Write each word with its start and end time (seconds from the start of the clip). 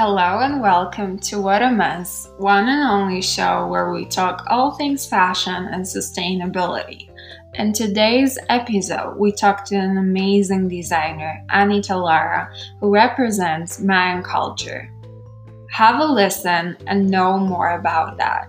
Hello 0.00 0.38
and 0.42 0.60
welcome 0.60 1.18
to 1.18 1.40
What 1.40 1.60
a 1.60 1.72
Mess, 1.72 2.30
one 2.36 2.68
and 2.68 2.88
only 2.88 3.20
show 3.20 3.66
where 3.66 3.90
we 3.90 4.04
talk 4.04 4.44
all 4.46 4.70
things 4.76 5.04
fashion 5.04 5.52
and 5.72 5.84
sustainability. 5.84 7.08
In 7.54 7.72
today's 7.72 8.38
episode, 8.48 9.16
we 9.18 9.32
talk 9.32 9.64
to 9.64 9.74
an 9.74 9.98
amazing 9.98 10.68
designer, 10.68 11.44
Anita 11.48 11.96
Lara, 11.96 12.48
who 12.78 12.94
represents 12.94 13.80
Mayan 13.80 14.22
culture. 14.22 14.88
Have 15.72 15.98
a 15.98 16.06
listen 16.06 16.76
and 16.86 17.10
know 17.10 17.36
more 17.36 17.72
about 17.72 18.18
that. 18.18 18.48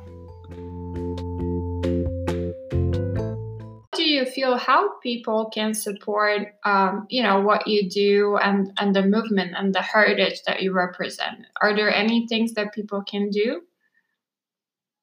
You 4.19 4.25
feel 4.25 4.57
how 4.57 4.99
people 4.99 5.49
can 5.49 5.73
support 5.73 6.55
um, 6.65 7.07
you 7.09 7.23
know 7.23 7.39
what 7.39 7.67
you 7.67 7.89
do 7.89 8.37
and 8.37 8.71
and 8.77 8.95
the 8.95 9.03
movement 9.03 9.53
and 9.57 9.73
the 9.73 9.81
heritage 9.81 10.41
that 10.45 10.61
you 10.61 10.73
represent 10.73 11.45
are 11.61 11.75
there 11.75 11.93
any 11.93 12.27
things 12.27 12.53
that 12.53 12.73
people 12.73 13.01
can 13.03 13.29
do 13.29 13.61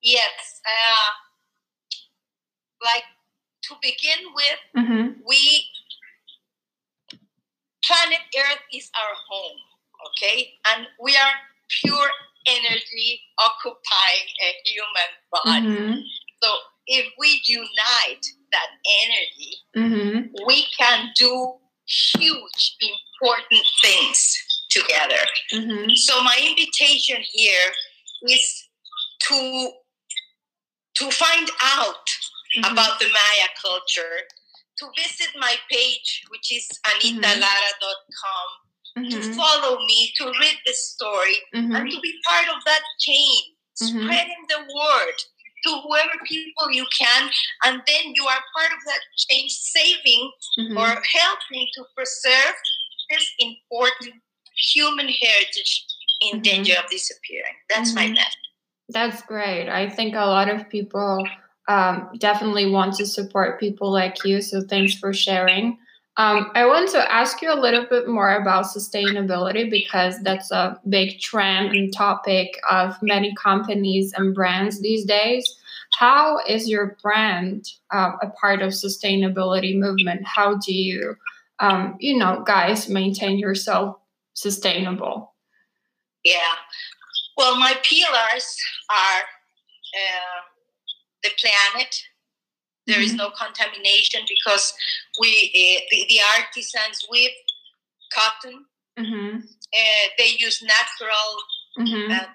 yes 0.03 0.61
uh, 0.67 1.11
like 2.85 3.05
to 3.63 3.75
begin 3.81 4.21
with 4.35 4.61
mm-hmm. 4.77 5.21
we 5.27 5.65
planet 7.83 8.21
earth 8.39 8.63
is 8.73 8.91
our 9.01 9.15
home 9.29 9.59
okay 10.07 10.53
and 10.73 10.87
we 11.03 11.17
are 11.17 11.37
pure 11.81 12.11
energy 12.47 13.21
occupying 13.39 14.29
a 14.47 14.51
human 14.65 15.11
body 15.33 15.81
mm-hmm. 15.81 16.01
so 16.43 16.49
if 16.87 17.07
we 17.19 17.41
unite 17.47 18.27
that 18.57 18.69
energy, 19.05 19.53
mm-hmm. 19.77 20.47
we 20.47 20.67
can 20.79 21.11
do 21.17 21.55
huge, 21.87 22.77
important 22.81 23.65
things 23.83 24.37
together. 24.71 25.23
Mm-hmm. 25.53 25.95
So 25.95 26.23
my 26.23 26.37
invitation 26.49 27.23
here 27.33 27.71
is 28.29 28.69
to 29.29 29.71
to 30.97 31.11
find 31.11 31.49
out 31.63 32.07
mm-hmm. 32.57 32.73
about 32.73 32.99
the 32.99 33.07
Maya 33.07 33.49
culture, 33.61 34.17
to 34.79 34.87
visit 34.97 35.29
my 35.39 35.55
page, 35.71 36.23
which 36.31 36.53
is 36.53 36.67
anitalara.com, 36.87 38.49
mm-hmm. 38.99 39.11
to 39.11 39.35
follow 39.35 39.79
me, 39.85 40.13
to 40.17 40.25
read 40.41 40.57
the 40.65 40.73
story, 40.73 41.37
and 41.53 41.71
mm-hmm. 41.71 41.87
to 41.87 42.01
be 42.01 42.15
part 42.27 42.49
of 42.49 42.63
that 42.65 42.81
chain, 42.99 43.43
mm-hmm. 43.83 44.05
spreading 44.05 44.45
the 44.49 44.61
word 44.61 45.19
to 45.67 45.81
whoever 45.83 46.13
people 46.25 46.71
you 46.71 46.87
can, 46.99 47.31
and 47.65 47.83
then 47.87 48.13
you 48.15 48.25
are 48.25 48.43
part 48.57 48.73
of 48.73 48.79
that 48.87 49.01
change, 49.29 49.53
saving 49.53 50.31
mm-hmm. 50.59 50.77
or 50.77 50.87
helping 50.87 51.67
to 51.75 51.85
preserve 51.95 52.55
this 53.11 53.29
important 53.39 54.15
human 54.73 55.09
heritage 55.09 55.85
in 56.21 56.37
mm-hmm. 56.37 56.43
danger 56.43 56.75
of 56.83 56.91
disappearing. 56.91 57.55
That's 57.69 57.91
mm-hmm. 57.91 58.09
my 58.09 58.15
message. 58.15 58.37
That's 58.89 59.23
great. 59.23 59.69
I 59.69 59.91
think 59.91 60.15
a 60.15 60.27
lot 60.27 60.49
of 60.49 60.69
people 60.69 61.27
um, 61.69 62.11
definitely 62.19 62.71
want 62.71 62.95
to 62.95 63.07
support 63.07 63.59
people 63.59 63.91
like 63.91 64.25
you. 64.25 64.41
So 64.41 64.63
thanks 64.63 64.95
for 64.95 65.13
sharing. 65.13 65.79
Um, 66.19 66.51
I 66.55 66.65
want 66.65 66.89
to 66.91 67.13
ask 67.13 67.43
you 67.43 67.53
a 67.53 67.61
little 67.61 67.85
bit 67.85 68.09
more 68.09 68.37
about 68.37 68.65
sustainability 68.65 69.71
because 69.71 70.19
that's 70.23 70.51
a 70.51 70.81
big 70.89 71.21
trend 71.21 71.77
and 71.77 71.93
topic 71.93 72.59
of 72.71 72.97
many 73.03 73.35
companies 73.35 74.15
and 74.17 74.35
brands 74.35 74.81
these 74.81 75.05
days. 75.05 75.59
How 75.99 76.41
is 76.49 76.71
your 76.71 76.97
brand 77.03 77.67
uh, 77.93 78.13
a 78.23 78.31
part 78.31 78.63
of 78.63 78.71
sustainability 78.71 79.79
movement? 79.79 80.27
How 80.27 80.57
do 80.57 80.73
you, 80.73 81.17
um, 81.61 81.97
you 82.01 82.17
know, 82.17 82.43
guys 82.47 82.89
maintain 82.89 83.39
yourself 83.39 83.97
sustainable? 84.33 85.35
Yeah. 86.25 86.55
Well, 87.37 87.59
my 87.59 87.75
pillars 87.83 88.57
are 88.91 89.23
uh, 89.95 90.41
the 91.23 91.31
planet, 91.39 91.95
there 92.87 93.01
is 93.01 93.13
mm-hmm. 93.13 93.19
no 93.19 93.31
contamination 93.31 94.21
because 94.29 94.75
we 95.21 95.29
uh, 95.29 95.81
the, 95.91 96.07
the, 96.09 96.21
artisans 96.39 97.07
weave 97.11 97.31
cotton. 98.13 98.65
Mm-hmm. 98.99 99.39
Uh, 99.39 100.07
they 100.19 100.37
use 100.39 100.63
natural 100.63 101.29
mm-hmm. 101.79 102.13
uh, 102.13 102.27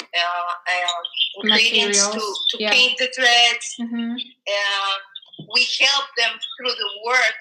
uh 0.00 1.42
ingredients 1.42 2.06
to, 2.08 2.20
to 2.50 2.56
yeah. 2.58 2.70
paint 2.70 2.96
the 2.98 3.08
threads. 3.14 3.76
Mm-hmm. 3.80 4.14
Uh, 4.14 5.46
we 5.52 5.66
help 5.80 6.06
them 6.16 6.38
through 6.56 6.70
the 6.70 6.90
work 7.04 7.40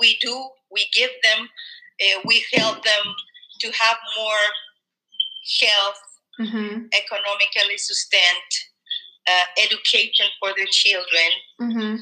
we 0.00 0.16
do. 0.20 0.48
We 0.70 0.86
give 0.94 1.10
them. 1.22 1.48
Uh, 2.00 2.20
we 2.24 2.44
help 2.54 2.84
them 2.84 3.14
to 3.60 3.66
have 3.68 3.96
more 4.18 4.44
health, 5.60 6.00
mm-hmm. 6.40 6.86
economically 6.92 7.78
sustained 7.78 8.52
uh, 9.28 9.46
education 9.62 10.26
for 10.40 10.50
their 10.56 10.66
children. 10.70 11.30
Mm-hmm. 11.60 11.96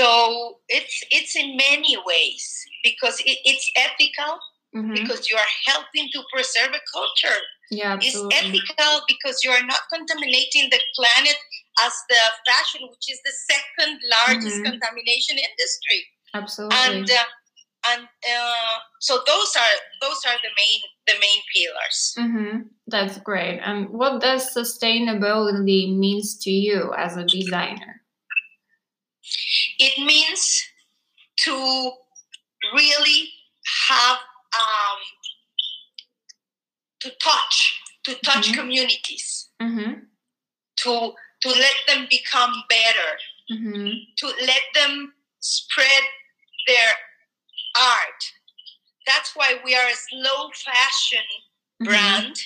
So 0.00 0.58
it's 0.68 1.04
it's 1.10 1.36
in 1.36 1.56
many 1.56 1.96
ways 2.06 2.64
because 2.82 3.20
it, 3.20 3.38
it's 3.44 3.70
ethical 3.76 4.38
mm-hmm. 4.74 4.94
because 4.94 5.28
you 5.28 5.36
are 5.36 5.52
helping 5.66 6.08
to 6.12 6.22
preserve 6.32 6.74
a 6.74 6.82
culture. 6.92 7.40
Yeah, 7.70 7.94
absolutely. 7.94 8.36
It's 8.36 8.46
ethical 8.46 9.00
because 9.08 9.40
you 9.44 9.50
are 9.50 9.64
not 9.64 9.80
contaminating 9.92 10.68
the 10.70 10.80
planet 10.96 11.36
as 11.84 11.92
the 12.08 12.20
fashion, 12.46 12.88
which 12.88 13.08
is 13.08 13.20
the 13.24 13.32
second 13.48 13.98
largest 14.10 14.56
mm-hmm. 14.56 14.72
contamination 14.72 15.36
industry. 15.38 16.04
Absolutely. 16.34 16.76
And 16.84 17.10
uh, 17.10 17.24
and 17.88 18.02
uh, 18.04 18.78
so 19.00 19.20
those 19.26 19.56
are 19.56 19.76
those 20.00 20.20
are 20.26 20.38
the 20.42 20.50
main 20.56 20.80
the 21.06 21.14
main 21.20 21.42
pillars 21.54 22.14
mm-hmm. 22.18 22.58
that's 22.86 23.18
great 23.18 23.58
and 23.64 23.88
what 23.90 24.20
does 24.20 24.54
sustainability 24.54 25.96
means 25.96 26.38
to 26.38 26.50
you 26.50 26.92
as 26.96 27.16
a 27.16 27.24
designer 27.24 28.02
it 29.78 29.98
means 30.04 30.62
to 31.38 31.90
really 32.74 33.28
have 33.88 34.18
um, 34.54 34.98
to 37.00 37.10
touch 37.22 37.80
to 38.04 38.14
touch 38.24 38.48
mm-hmm. 38.48 38.60
communities 38.60 39.48
mm-hmm. 39.60 39.92
to 40.76 41.12
to 41.40 41.48
let 41.48 41.74
them 41.88 42.06
become 42.08 42.52
better 42.68 43.10
mm-hmm. 43.50 43.90
to 44.16 44.26
let 44.26 44.62
them 44.74 45.12
spread 45.40 46.02
their 46.68 46.92
art. 47.78 48.22
That's 49.06 49.34
why 49.34 49.56
we 49.64 49.74
are 49.74 49.88
a 49.88 49.94
slow 49.94 50.50
fashion 50.54 51.26
mm-hmm. 51.82 51.86
brand 51.86 52.36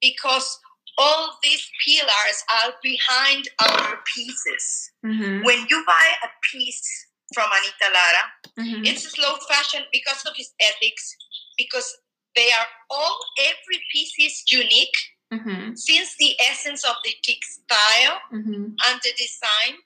because 0.00 0.58
all 0.98 1.38
these 1.42 1.64
pillars 1.86 2.44
are 2.56 2.72
behind 2.82 3.48
our 3.60 3.98
pieces. 4.14 4.90
Mm-hmm. 5.06 5.44
When 5.44 5.66
you 5.70 5.84
buy 5.86 6.08
a 6.24 6.28
piece 6.52 7.06
from 7.32 7.48
Anita 7.52 7.94
Lara, 7.94 8.68
mm-hmm. 8.68 8.84
it's 8.84 9.10
slow 9.12 9.36
fashion 9.48 9.82
because 9.92 10.24
of 10.26 10.32
its 10.36 10.52
ethics, 10.60 11.16
because 11.56 11.96
they 12.34 12.48
are 12.50 12.66
all, 12.90 13.18
every 13.38 13.82
piece 13.92 14.12
is 14.20 14.42
unique. 14.50 14.96
Mm-hmm. 15.32 15.74
Since 15.74 16.16
the 16.18 16.34
essence 16.50 16.84
of 16.84 16.96
the 17.04 17.12
textile 17.22 18.18
mm-hmm. 18.32 18.64
and 18.86 19.00
the 19.02 19.12
design, 19.16 19.78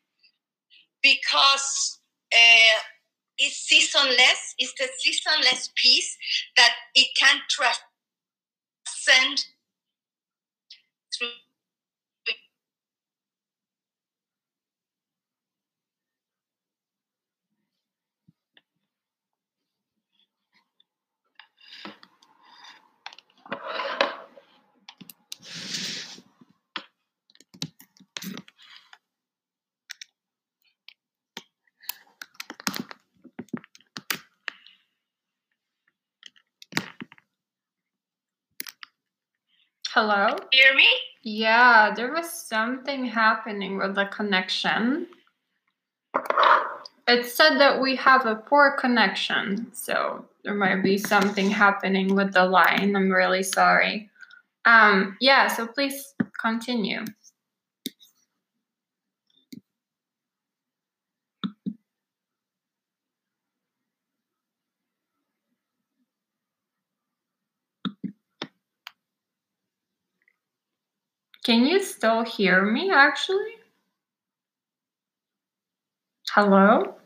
because 1.02 1.98
uh, 2.32 2.78
is 3.42 3.56
seasonless, 3.56 4.54
is 4.58 4.72
the 4.78 4.88
seasonless 4.98 5.70
piece 5.76 6.16
that 6.56 6.72
it 6.94 7.08
can 7.16 7.38
transcend 7.50 9.44
through 11.16 11.28
Hello? 39.94 40.34
Hear 40.52 40.74
me? 40.74 40.88
Yeah, 41.22 41.92
there 41.94 42.14
was 42.14 42.32
something 42.32 43.04
happening 43.04 43.76
with 43.76 43.94
the 43.94 44.06
connection. 44.06 45.06
It 47.06 47.26
said 47.26 47.58
that 47.58 47.78
we 47.78 47.94
have 47.96 48.24
a 48.24 48.36
poor 48.36 48.74
connection, 48.80 49.70
so 49.74 50.24
there 50.44 50.54
might 50.54 50.82
be 50.82 50.96
something 50.96 51.50
happening 51.50 52.14
with 52.14 52.32
the 52.32 52.46
line. 52.46 52.96
I'm 52.96 53.10
really 53.10 53.42
sorry. 53.42 54.08
Um, 54.64 55.18
yeah, 55.20 55.46
so 55.46 55.66
please 55.66 56.14
continue. 56.40 57.04
Can 71.44 71.66
you 71.66 71.80
still 71.80 72.22
hear 72.24 72.62
me 72.64 72.90
actually? 72.90 73.54
Hello? 76.30 76.96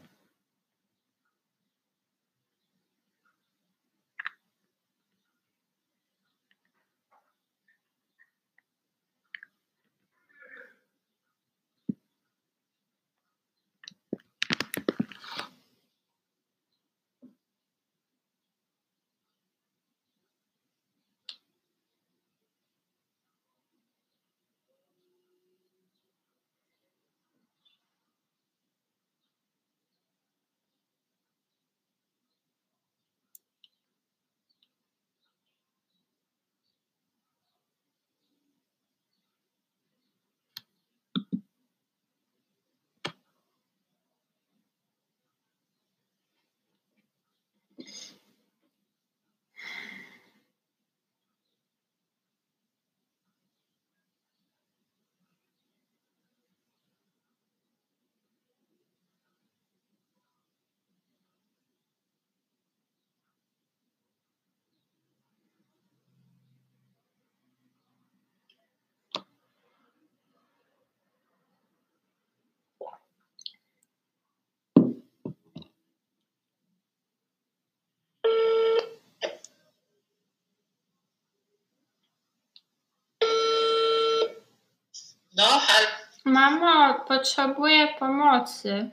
No, 85.36 85.44
help. 85.44 85.90
Mamo, 86.24 87.04
potrzebuję 87.08 87.88
pomocy. 87.98 88.90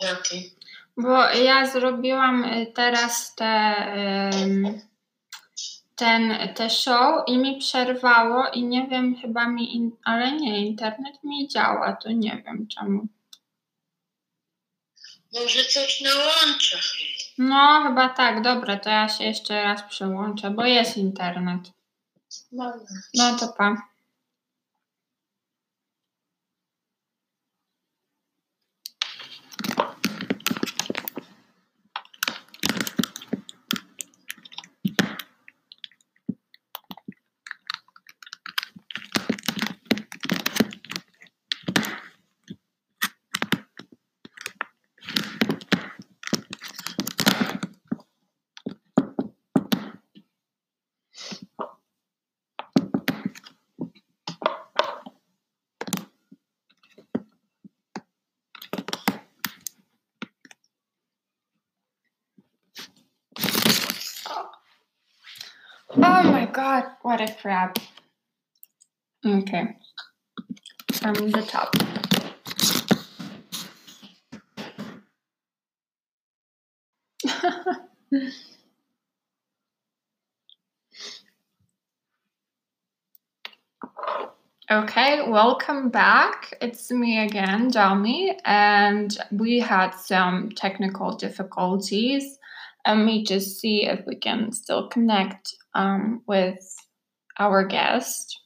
Jakiej? 0.00 0.54
Bo 0.96 1.28
ja 1.30 1.66
zrobiłam 1.66 2.44
y, 2.44 2.66
teraz 2.74 3.34
te, 3.34 3.74
ten, 5.96 6.48
te 6.54 6.70
show 6.70 7.28
i 7.28 7.38
mi 7.38 7.58
przerwało 7.58 8.48
i 8.48 8.62
nie 8.62 8.86
wiem, 8.88 9.16
chyba 9.16 9.48
mi, 9.48 9.76
in, 9.76 9.90
ale 10.04 10.32
nie, 10.32 10.66
internet 10.66 11.24
mi 11.24 11.48
działa, 11.48 11.92
to 11.92 12.12
nie 12.12 12.42
wiem 12.46 12.68
czemu. 12.68 13.06
Może 15.34 15.64
coś 15.64 16.00
na 16.00 16.10
łączach. 16.10 16.84
No, 17.38 17.82
chyba 17.82 18.08
tak, 18.08 18.42
dobra, 18.42 18.76
to 18.78 18.90
ja 18.90 19.08
się 19.08 19.24
jeszcze 19.24 19.62
raz 19.62 19.82
przełączę, 19.82 20.50
bo 20.50 20.64
jest 20.64 20.96
internet. 20.96 21.60
No 23.14 23.36
to 23.40 23.48
pa. 23.48 23.95
What 67.16 67.30
a 67.30 67.34
crap. 67.34 67.78
Okay. 69.24 69.76
From 70.92 71.14
the 71.30 71.40
top. 71.48 71.74
okay, 84.70 85.30
welcome 85.30 85.88
back. 85.88 86.52
It's 86.60 86.90
me 86.90 87.20
again, 87.20 87.70
Dami, 87.70 88.38
and 88.44 89.16
we 89.32 89.58
had 89.58 89.92
some 89.92 90.50
technical 90.50 91.16
difficulties. 91.16 92.38
Let 92.86 92.98
me 92.98 93.24
just 93.24 93.58
see 93.58 93.86
if 93.86 94.04
we 94.06 94.16
can 94.16 94.52
still 94.52 94.88
connect 94.88 95.54
um, 95.74 96.20
with 96.26 96.75
our 97.38 97.64
guest. 97.64 98.40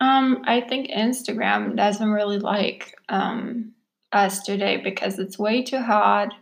Um, 0.00 0.42
I 0.44 0.60
think 0.60 0.90
Instagram 0.90 1.76
doesn't 1.76 2.10
really 2.10 2.38
like 2.38 2.94
um, 3.08 3.72
us 4.12 4.42
today 4.42 4.76
because 4.76 5.18
it's 5.18 5.38
way 5.38 5.62
too 5.62 5.80
hot, 5.80 6.34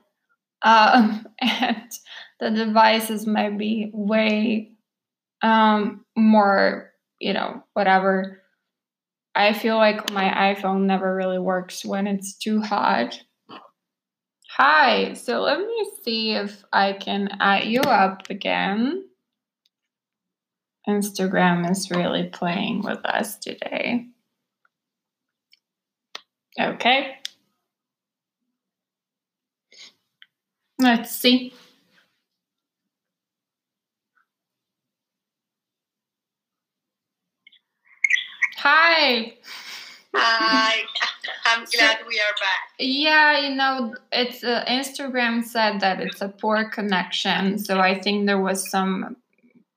um, 0.62 1.26
and 1.40 1.90
the 2.40 2.50
devices 2.50 3.26
might 3.26 3.56
be 3.56 3.90
way 3.92 4.72
um, 5.42 6.04
more, 6.16 6.90
you 7.20 7.32
know, 7.32 7.62
whatever. 7.74 8.40
I 9.36 9.52
feel 9.52 9.76
like 9.76 10.12
my 10.12 10.54
iPhone 10.54 10.82
never 10.82 11.14
really 11.14 11.38
works 11.38 11.84
when 11.84 12.06
it's 12.06 12.36
too 12.36 12.60
hot. 12.60 13.20
Hi, 14.56 15.14
so 15.14 15.42
let 15.42 15.58
me 15.58 15.90
see 16.04 16.32
if 16.32 16.64
I 16.72 16.92
can 16.92 17.28
add 17.40 17.64
you 17.64 17.80
up 17.80 18.30
again. 18.30 19.04
Instagram 20.88 21.70
is 21.70 21.90
really 21.90 22.24
playing 22.24 22.82
with 22.82 23.04
us 23.04 23.36
today. 23.36 24.06
Okay. 26.60 27.16
Let's 30.78 31.10
see. 31.10 31.54
Hi. 38.58 39.34
Hi. 40.14 40.82
I'm 41.46 41.64
glad 41.64 41.98
we 42.08 42.18
are 42.18 42.34
back. 42.40 42.70
Yeah, 42.78 43.38
you 43.38 43.54
know, 43.54 43.94
it's 44.12 44.42
uh, 44.42 44.64
Instagram 44.66 45.44
said 45.44 45.80
that 45.80 46.00
it's 46.00 46.20
a 46.20 46.28
poor 46.28 46.68
connection, 46.70 47.58
so 47.58 47.78
I 47.78 48.00
think 48.00 48.26
there 48.26 48.40
was 48.40 48.70
some 48.70 49.16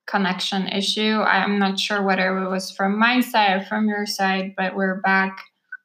connection 0.07 0.67
issue. 0.69 1.21
I'm 1.21 1.59
not 1.59 1.79
sure 1.79 2.01
whether 2.01 2.37
it 2.37 2.49
was 2.49 2.71
from 2.71 2.97
my 2.97 3.21
side 3.21 3.61
or 3.61 3.65
from 3.65 3.87
your 3.87 4.05
side, 4.05 4.53
but 4.57 4.75
we're 4.75 5.01
back. 5.01 5.37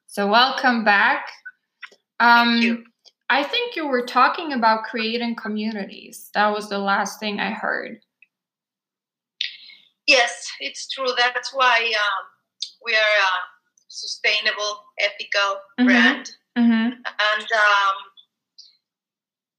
So 0.07 0.27
welcome 0.27 0.83
back. 0.83 1.27
Um, 2.19 2.53
Thank 2.53 2.63
you. 2.63 2.83
I 3.29 3.43
think 3.43 3.75
you 3.75 3.87
were 3.87 4.05
talking 4.05 4.53
about 4.53 4.83
creating 4.83 5.35
communities. 5.35 6.29
That 6.33 6.51
was 6.53 6.69
the 6.69 6.77
last 6.79 7.19
thing 7.19 7.39
I 7.39 7.51
heard. 7.51 7.99
Yes, 10.07 10.51
it's 10.59 10.87
true. 10.89 11.07
That's 11.17 11.53
why 11.53 11.77
um, 11.79 12.25
we 12.85 12.93
are 12.93 12.97
a 12.97 13.33
sustainable, 13.87 14.83
ethical 14.99 15.61
Mhm. 15.79 15.85
brand. 15.85 16.31
Mm-hmm. 16.57 16.93
And 16.95 17.47
um, 17.51 17.95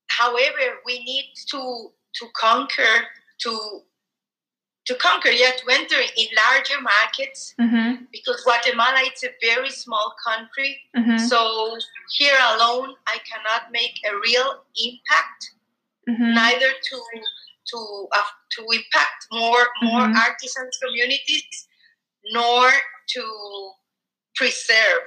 however, 0.09 0.79
we 0.87 1.03
need 1.05 1.33
to 1.51 1.93
to 2.21 2.27
conquer 2.37 3.09
to 3.41 3.83
to 4.87 4.95
conquer, 4.97 5.31
yeah, 5.31 5.53
to 5.57 5.65
enter 5.73 5.97
in 5.97 6.27
larger 6.45 6.81
markets 6.81 7.55
Mm-hmm. 7.61 8.05
because 8.13 8.43
Guatemala 8.45 9.01
it's 9.03 9.25
a 9.25 9.31
very 9.41 9.71
small 9.71 10.15
country. 10.27 10.79
Mm-hmm. 10.97 11.19
So 11.19 11.77
here 12.19 12.39
alone, 12.55 12.95
I 13.07 13.19
cannot 13.31 13.73
make 13.73 13.97
a 14.05 14.13
real 14.29 14.65
impact. 14.87 15.41
Mm-hmm. 16.09 16.35
Neither 16.35 16.71
to 16.89 16.97
to 17.71 17.79
uh, 18.13 18.31
to 18.57 18.61
impact 18.79 19.21
more 19.33 19.65
more 19.83 20.03
Mhm. 20.07 20.17
artisans 20.27 20.77
communities, 20.85 21.67
nor 22.33 22.71
to 23.15 23.23
preserve 24.37 25.07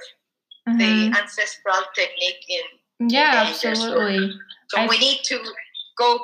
mm-hmm. 0.68 0.78
the 0.78 1.18
ancestral 1.18 1.82
technique 1.94 2.44
in 2.48 3.08
yeah 3.10 3.44
absolutely 3.46 4.32
so 4.70 4.78
I, 4.80 4.86
we 4.88 4.98
need 4.98 5.20
to 5.24 5.38
go 5.96 6.18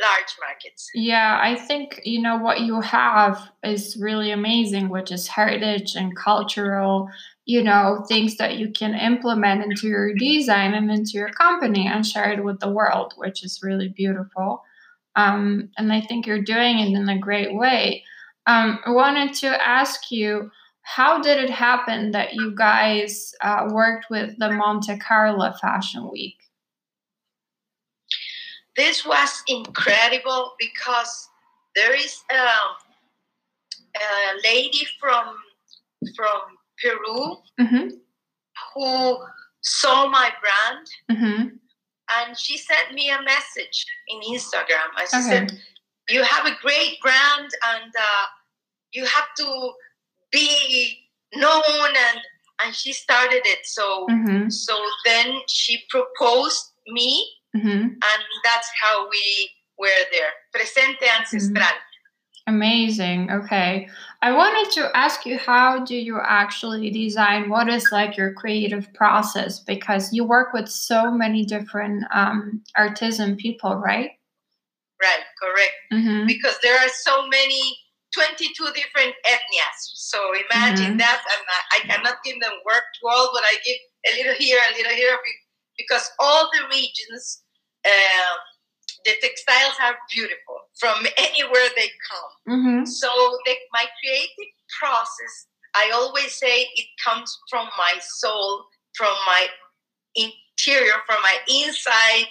large 0.00 0.34
markets. 0.40 0.88
Yeah 0.94 1.38
i 1.42 1.54
think 1.54 2.00
you 2.04 2.20
know 2.20 2.38
what 2.38 2.60
you 2.60 2.80
have 2.80 3.50
is 3.62 3.96
really 4.00 4.30
amazing 4.30 4.88
which 4.88 5.12
is 5.12 5.26
heritage 5.26 5.94
and 5.94 6.16
cultural 6.16 7.08
you 7.44 7.62
know 7.62 8.04
things 8.08 8.36
that 8.36 8.56
you 8.56 8.70
can 8.70 8.94
implement 8.94 9.64
into 9.64 9.88
your 9.88 10.14
design 10.14 10.74
and 10.74 10.90
into 10.90 11.12
your 11.14 11.30
company 11.30 11.86
and 11.86 12.06
share 12.06 12.32
it 12.32 12.44
with 12.44 12.60
the 12.60 12.70
world 12.70 13.12
which 13.16 13.44
is 13.44 13.60
really 13.62 13.88
beautiful. 13.88 14.62
Um, 15.16 15.70
and 15.76 15.92
i 15.92 16.00
think 16.00 16.26
you're 16.26 16.42
doing 16.42 16.78
it 16.78 16.96
in 16.96 17.08
a 17.08 17.18
great 17.18 17.54
way. 17.54 18.04
Um, 18.46 18.78
i 18.86 18.90
wanted 18.90 19.34
to 19.34 19.68
ask 19.68 20.10
you 20.10 20.50
how 20.82 21.20
did 21.20 21.38
it 21.38 21.50
happen 21.50 22.12
that 22.12 22.34
you 22.34 22.54
guys 22.54 23.32
uh, 23.42 23.68
worked 23.70 24.06
with 24.10 24.38
the 24.38 24.50
monte 24.50 24.96
carlo 24.98 25.52
fashion 25.60 26.08
week 26.10 26.36
this 28.80 29.04
was 29.04 29.42
incredible 29.46 30.54
because 30.58 31.28
there 31.76 31.94
is 31.94 32.22
a, 32.32 32.44
a 33.96 34.08
lady 34.42 34.86
from 34.98 35.36
from 36.16 36.40
Peru 36.82 37.36
mm-hmm. 37.60 37.88
who 38.72 39.18
saw 39.60 40.08
my 40.08 40.30
brand 40.42 40.86
mm-hmm. 41.10 41.48
and 42.16 42.38
she 42.38 42.56
sent 42.56 42.94
me 42.94 43.10
a 43.10 43.22
message 43.22 43.84
in 44.08 44.18
Instagram. 44.34 44.88
And 44.98 45.08
she 45.10 45.16
okay. 45.18 45.28
said, 45.28 45.58
You 46.08 46.22
have 46.22 46.46
a 46.46 46.56
great 46.62 46.98
brand 47.02 47.50
and 47.72 47.92
uh, 48.08 48.26
you 48.92 49.04
have 49.04 49.28
to 49.40 49.72
be 50.32 51.00
known 51.34 51.90
and 52.08 52.20
and 52.62 52.74
she 52.74 52.92
started 52.92 53.42
it 53.44 53.60
so 53.64 54.06
mm-hmm. 54.10 54.48
so 54.48 54.74
then 55.04 55.40
she 55.48 55.82
proposed 55.88 56.72
me 56.88 57.26
mm-hmm. 57.56 57.68
and 57.68 58.22
that's 58.44 58.70
how 58.82 59.08
we 59.08 59.50
were 59.78 60.04
there 60.12 60.32
presente 60.52 61.06
ancestral 61.18 61.64
Amazing. 62.50 63.30
Okay. 63.30 63.88
I 64.22 64.32
wanted 64.32 64.72
to 64.72 64.90
ask 64.96 65.24
you 65.24 65.38
how 65.38 65.84
do 65.84 65.94
you 65.94 66.18
actually 66.20 66.90
design? 66.90 67.48
What 67.48 67.68
is 67.68 67.86
like 67.92 68.16
your 68.16 68.32
creative 68.34 68.92
process? 68.92 69.60
Because 69.60 70.12
you 70.12 70.24
work 70.24 70.52
with 70.52 70.68
so 70.68 71.12
many 71.12 71.44
different 71.44 72.04
um, 72.12 72.62
artisan 72.76 73.36
people, 73.36 73.76
right? 73.76 74.10
Right, 75.00 75.24
correct. 75.40 75.76
Mm-hmm. 75.92 76.26
Because 76.26 76.56
there 76.62 76.76
are 76.76 76.88
so 76.88 77.26
many, 77.28 77.78
22 78.14 78.52
different 78.74 79.14
ethnias. 79.24 79.80
So 79.94 80.18
imagine 80.50 80.86
mm-hmm. 80.86 80.96
that. 80.98 81.22
And 81.22 81.42
I, 81.48 81.76
I 81.76 81.80
cannot 81.86 82.18
give 82.24 82.40
them 82.40 82.52
work 82.66 82.82
to 82.82 83.08
all, 83.08 83.30
but 83.32 83.44
I 83.44 83.56
give 83.64 83.78
a 84.10 84.16
little 84.18 84.34
here, 84.34 84.58
a 84.58 84.76
little 84.76 84.92
here, 84.92 85.16
because 85.80 86.10
all 86.18 86.48
the 86.52 86.68
regions. 86.68 87.42
Uh, 87.84 88.36
the 89.04 89.12
textiles 89.20 89.76
are 89.82 89.96
beautiful 90.12 90.56
from 90.78 91.06
anywhere 91.16 91.68
they 91.76 91.90
come. 92.10 92.32
Mm-hmm. 92.48 92.84
So 92.84 93.08
the, 93.44 93.54
my 93.72 93.84
creative 94.02 94.52
process, 94.80 95.46
I 95.74 95.90
always 95.94 96.32
say 96.32 96.66
it 96.74 96.86
comes 97.02 97.38
from 97.48 97.66
my 97.78 97.94
soul, 98.00 98.64
from 98.94 99.14
my 99.26 99.46
interior, 100.16 100.94
from 101.06 101.22
my 101.22 101.36
inside, 101.48 102.28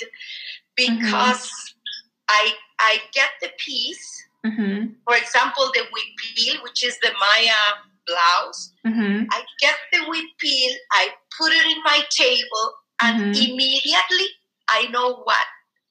because 0.75 1.47
mm-hmm. 1.47 2.29
I 2.29 2.53
I 2.79 2.97
get 3.13 3.29
the 3.41 3.49
piece. 3.57 4.25
Mm-hmm. 4.45 4.93
For 5.05 5.17
example, 5.17 5.69
the 5.73 5.81
huipil, 5.81 6.63
which 6.63 6.83
is 6.83 6.97
the 6.99 7.11
Maya 7.19 7.83
blouse. 8.07 8.73
Mm-hmm. 8.87 9.25
I 9.31 9.43
get 9.59 9.75
the 9.91 9.99
huipil, 9.99 10.73
I 10.93 11.09
put 11.37 11.51
it 11.51 11.65
in 11.65 11.83
my 11.83 12.01
table, 12.09 12.73
and 13.01 13.35
mm-hmm. 13.35 13.51
immediately 13.51 14.27
I 14.69 14.87
know 14.91 15.15
what 15.23 15.45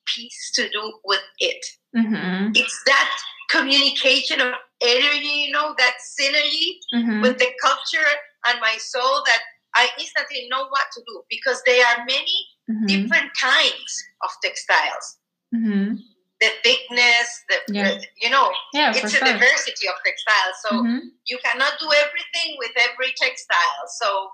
piece 0.07 0.53
to 0.55 0.69
do 0.69 0.93
with 1.05 1.23
it. 1.39 1.65
Mm-hmm. 1.97 2.53
It's 2.55 2.83
that 2.87 3.11
communication 3.51 4.41
of 4.41 4.55
energy, 4.81 5.47
you 5.47 5.53
know, 5.53 5.75
that 5.79 5.95
synergy 6.21 6.77
mm-hmm. 6.95 7.23
with 7.23 7.39
the 7.39 7.49
culture 7.61 8.09
and 8.49 8.61
my 8.61 8.77
soul 8.79 9.23
that 9.27 9.41
I 9.75 9.89
instantly 9.99 10.49
know 10.51 10.67
what 10.69 10.87
to 10.95 11.03
do 11.07 11.23
because 11.29 11.63
there 11.67 11.85
are 11.87 12.05
many 12.07 12.47
mm-hmm. 12.71 12.87
different 12.87 13.31
kinds 13.41 14.05
of 14.23 14.31
textiles. 14.43 15.19
Mm-hmm. 15.55 15.97
The 16.41 16.51
thickness, 16.63 17.29
the, 17.49 17.75
yeah. 17.75 17.85
the, 17.89 18.07
you 18.23 18.31
know, 18.31 18.51
yeah, 18.73 18.91
it's 18.95 19.03
a 19.03 19.09
sure. 19.11 19.27
diversity 19.27 19.89
of 19.89 19.95
textiles. 20.07 20.57
So 20.63 20.71
mm-hmm. 20.77 21.09
you 21.27 21.39
cannot 21.45 21.73
do 21.81 21.87
everything 21.87 22.57
with 22.59 22.71
every 22.77 23.13
textile. 23.17 23.85
So 23.99 24.29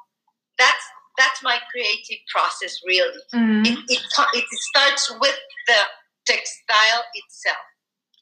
that's 0.58 0.84
that's 1.18 1.42
my 1.42 1.58
creative 1.70 2.22
process 2.32 2.80
really 2.86 3.20
mm-hmm. 3.34 3.64
it, 3.64 3.78
it, 3.88 4.02
it 4.34 4.44
starts 4.50 5.12
with 5.20 5.38
the 5.66 5.80
textile 6.26 7.04
itself 7.14 7.56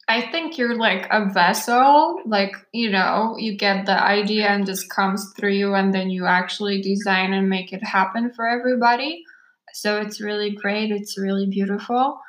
I 0.09 0.31
think 0.31 0.59
you're 0.59 0.77
like 0.77 1.07
a 1.11 1.31
vessel, 1.33 2.21
like, 2.27 2.55
you 2.73 2.91
know, 2.91 3.37
you 3.39 3.57
get 3.57 3.87
the 3.87 4.03
idea 4.03 4.49
and 4.49 4.67
just 4.67 4.91
comes 4.91 5.33
through 5.37 5.53
you, 5.53 5.75
and 5.75 5.95
then 5.95 6.11
you 6.11 6.27
actually 6.27 6.83
design 6.83 7.33
and 7.33 7.49
make 7.49 7.73
it 7.73 7.85
happen 7.85 8.33
for 8.33 8.47
everybody. 8.47 9.23
So 9.73 10.01
it's 10.01 10.21
really 10.21 10.51
great. 10.51 10.91
It's 10.91 11.17
really 11.17 11.47
beautiful. 11.47 12.21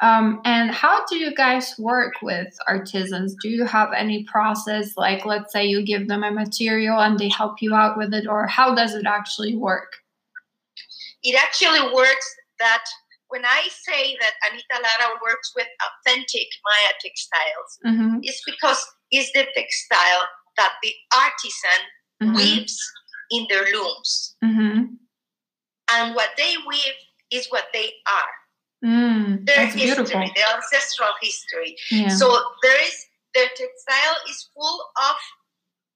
Um, 0.00 0.40
and 0.44 0.70
how 0.70 1.04
do 1.06 1.16
you 1.16 1.34
guys 1.34 1.74
work 1.78 2.14
with 2.22 2.54
artisans? 2.66 3.36
Do 3.40 3.48
you 3.48 3.64
have 3.64 3.90
any 3.94 4.24
process, 4.24 4.96
like, 4.96 5.24
let's 5.24 5.52
say 5.52 5.66
you 5.66 5.84
give 5.84 6.08
them 6.08 6.24
a 6.24 6.30
material 6.30 6.98
and 6.98 7.18
they 7.18 7.28
help 7.28 7.62
you 7.62 7.74
out 7.74 7.96
with 7.96 8.12
it, 8.12 8.26
or 8.26 8.46
how 8.46 8.74
does 8.74 8.94
it 8.94 9.06
actually 9.06 9.56
work? 9.56 9.99
It 11.22 11.36
actually 11.40 11.80
works 11.94 12.26
that 12.58 12.84
when 13.28 13.44
I 13.44 13.68
say 13.70 14.16
that 14.20 14.32
Anita 14.50 14.82
Lara 14.82 15.14
works 15.22 15.52
with 15.54 15.68
authentic 15.80 16.48
Maya 16.64 16.92
textiles, 17.00 17.70
mm-hmm. 17.86 18.18
it's 18.22 18.42
because 18.44 18.84
it's 19.10 19.30
the 19.32 19.46
textile 19.54 20.26
that 20.56 20.72
the 20.82 20.92
artisan 21.14 21.80
mm-hmm. 22.22 22.34
weaves 22.34 22.76
in 23.30 23.46
their 23.48 23.64
looms. 23.72 24.36
Mm-hmm. 24.44 24.94
And 25.92 26.14
what 26.14 26.30
they 26.36 26.54
weave 26.68 26.98
is 27.30 27.46
what 27.50 27.66
they 27.72 27.92
are. 28.08 28.32
Mm, 28.84 29.46
their 29.46 29.66
history, 29.66 29.82
beautiful. 29.82 30.20
their 30.34 30.46
ancestral 30.54 31.10
history. 31.20 31.76
Yeah. 31.90 32.08
So 32.08 32.26
there 32.62 32.82
is 32.82 33.06
their 33.34 33.48
textile 33.48 34.16
is 34.28 34.48
full 34.54 34.84
of 35.08 35.16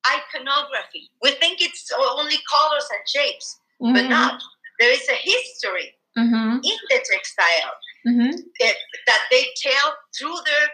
iconography. 0.06 1.10
We 1.22 1.32
think 1.32 1.60
it's 1.60 1.90
only 1.98 2.36
colors 2.50 2.86
and 2.92 3.02
shapes, 3.08 3.58
but 3.80 3.88
mm-hmm. 3.88 4.10
not 4.10 4.42
there 4.78 4.92
is 4.92 5.08
a 5.08 5.14
history 5.14 5.94
mm-hmm. 6.18 6.56
in 6.62 6.78
the 6.90 7.04
textile 7.10 7.74
mm-hmm. 8.06 8.36
that, 8.60 8.74
that, 9.06 9.20
they 9.30 9.46
tell 9.62 9.94
through 10.16 10.36
their 10.44 10.68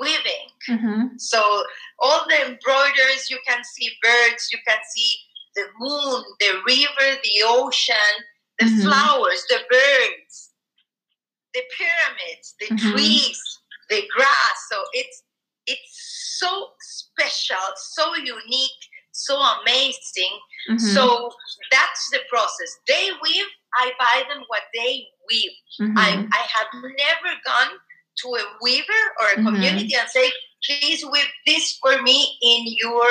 weaving. 0.00 0.48
Mm-hmm. 0.70 1.16
So 1.18 1.64
all 1.98 2.24
the 2.28 2.46
embroideries, 2.46 3.30
you 3.30 3.38
can 3.46 3.62
see 3.64 3.90
birds, 4.02 4.48
you 4.52 4.58
can 4.66 4.78
see 4.94 5.16
the 5.54 5.64
moon, 5.78 6.24
the 6.40 6.60
river, 6.66 7.20
the 7.22 7.44
ocean, 7.44 7.94
the 8.58 8.66
mm-hmm. 8.66 8.82
flowers, 8.82 9.44
the 9.48 9.58
birds, 9.70 10.50
the 11.54 11.62
pyramids, 11.76 12.54
the 12.60 12.66
mm-hmm. 12.66 12.92
trees, 12.92 13.60
the 13.88 14.02
grass. 14.14 14.66
So 14.70 14.82
it's 14.92 15.22
it's 15.66 16.36
so 16.38 16.68
special, 16.80 17.56
so 17.76 18.14
unique, 18.16 18.82
so 19.14 19.38
amazing. 19.62 20.34
Mm-hmm. 20.70 20.78
So 20.78 21.30
that's 21.70 22.10
the 22.10 22.18
process. 22.28 22.76
They 22.88 23.10
weave, 23.22 23.46
I 23.76 23.92
buy 23.98 24.22
them 24.28 24.44
what 24.48 24.62
they 24.74 25.06
weave. 25.30 25.52
Mm-hmm. 25.80 25.98
I, 25.98 26.26
I 26.32 26.42
have 26.54 26.66
never 26.74 27.36
gone 27.46 27.78
to 28.22 28.28
a 28.28 28.44
weaver 28.60 29.04
or 29.20 29.26
a 29.28 29.36
mm-hmm. 29.36 29.46
community 29.46 29.94
and 29.94 30.08
say, 30.08 30.30
please 30.64 31.04
weave 31.10 31.30
this 31.46 31.78
for 31.80 32.02
me 32.02 32.38
in 32.42 32.64
your 32.82 33.06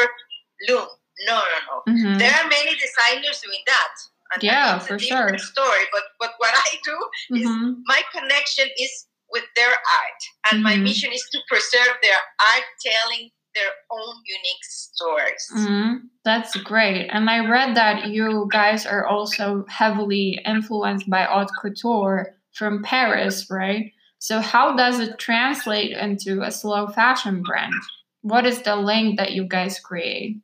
loom. 0.68 0.88
No, 1.28 1.40
no, 1.40 1.42
no. 1.68 1.94
Mm-hmm. 1.94 2.18
There 2.18 2.32
are 2.32 2.48
many 2.50 2.76
designers 2.76 3.42
doing 3.42 3.64
that. 3.68 3.94
And 4.34 4.44
yeah, 4.44 4.80
for 4.80 4.98
sure. 4.98 5.38
Story, 5.38 5.86
but 5.92 6.04
but 6.20 6.32
what 6.38 6.54
I 6.56 6.78
do 6.84 7.38
is 7.38 7.48
mm-hmm. 7.48 7.74
my 7.86 8.02
connection 8.12 8.66
is 8.80 9.06
with 9.30 9.44
their 9.56 9.70
art, 9.70 10.22
and 10.52 10.64
my 10.64 10.74
mm-hmm. 10.74 10.84
mission 10.84 11.12
is 11.12 11.24
to 11.32 11.40
preserve 11.48 11.96
their 12.02 12.18
art, 12.54 12.64
telling 12.84 13.30
their 13.56 13.72
own 13.92 14.16
unique 14.26 14.64
stories. 14.64 15.48
Mm-hmm. 15.56 16.06
That's 16.24 16.56
great. 16.58 17.08
And 17.10 17.30
I 17.30 17.48
read 17.48 17.76
that 17.76 18.08
you 18.08 18.48
guys 18.52 18.86
are 18.86 19.06
also 19.06 19.66
heavily 19.70 20.40
influenced 20.46 21.10
by 21.10 21.24
haute 21.24 21.52
couture 21.62 22.36
from 22.54 22.84
Paris, 22.84 23.48
right? 23.50 23.92
So, 24.20 24.40
how 24.40 24.76
does 24.76 25.00
it 25.00 25.20
translate 25.20 25.92
into 25.92 26.44
a 26.44 26.52
slow 26.52 26.88
fashion 26.88 27.44
brand? 27.44 27.74
What 28.22 28.46
is 28.46 28.62
the 28.62 28.78
link 28.78 29.18
that 29.18 29.34
you 29.34 29.46
guys 29.46 29.80
create? 29.80 30.38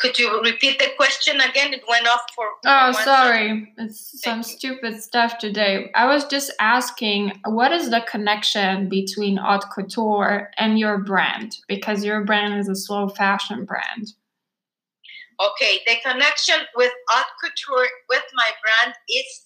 Could 0.00 0.18
you 0.18 0.40
repeat 0.42 0.78
the 0.78 0.88
question 0.96 1.40
again? 1.40 1.72
It 1.74 1.84
went 1.88 2.08
off 2.08 2.22
for. 2.34 2.46
Oh, 2.64 2.92
sorry. 2.92 3.48
Second. 3.48 3.68
It's 3.78 4.22
some 4.22 4.42
stupid 4.42 5.02
stuff 5.02 5.38
today. 5.38 5.90
I 5.94 6.06
was 6.06 6.24
just 6.24 6.50
asking 6.58 7.32
what 7.44 7.72
is 7.72 7.90
the 7.90 8.02
connection 8.10 8.88
between 8.88 9.36
haute 9.36 9.66
couture 9.74 10.50
and 10.56 10.78
your 10.78 10.98
brand? 10.98 11.58
Because 11.68 12.04
your 12.04 12.24
brand 12.24 12.58
is 12.58 12.68
a 12.68 12.74
slow 12.74 13.08
fashion 13.08 13.64
brand. 13.64 14.12
Okay, 15.40 15.80
the 15.86 15.96
connection 16.02 16.56
with 16.76 16.92
haute 17.08 17.32
couture, 17.42 17.88
with 18.08 18.24
my 18.34 18.50
brand, 18.62 18.94
is 19.08 19.44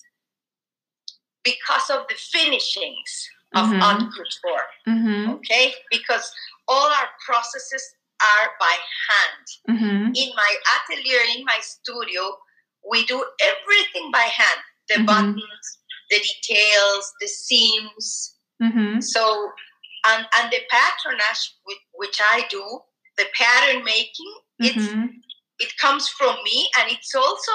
because 1.44 1.90
of 1.90 2.06
the 2.08 2.16
finishings 2.16 3.28
of 3.54 3.66
mm-hmm. 3.66 3.80
haute 3.80 4.12
couture. 4.12 4.66
Mm-hmm. 4.88 5.30
Okay, 5.34 5.74
because 5.90 6.32
all 6.66 6.88
our 6.88 7.08
processes 7.26 7.94
are 8.24 8.50
by 8.60 8.76
hand. 9.08 9.46
Mm-hmm. 9.70 10.12
In 10.14 10.30
my 10.36 10.54
atelier, 10.76 11.20
in 11.36 11.44
my 11.44 11.58
studio, 11.60 12.36
we 12.88 13.04
do 13.06 13.24
everything 13.40 14.10
by 14.12 14.28
hand 14.40 14.60
the 14.88 14.94
mm-hmm. 14.94 15.06
buttons, 15.06 15.78
the 16.10 16.18
details, 16.18 17.12
the 17.20 17.28
seams. 17.28 18.36
Mm-hmm. 18.62 19.00
So, 19.00 19.50
and, 20.06 20.26
and 20.38 20.52
the 20.52 20.60
patronage, 20.70 21.54
which 21.94 22.18
I 22.20 22.44
do, 22.50 22.80
the 23.16 23.24
pattern 23.38 23.84
making, 23.84 24.34
it's, 24.58 24.76
mm-hmm. 24.76 25.06
it 25.58 25.72
comes 25.80 26.08
from 26.08 26.36
me 26.44 26.68
and 26.78 26.92
it's 26.92 27.14
also 27.14 27.52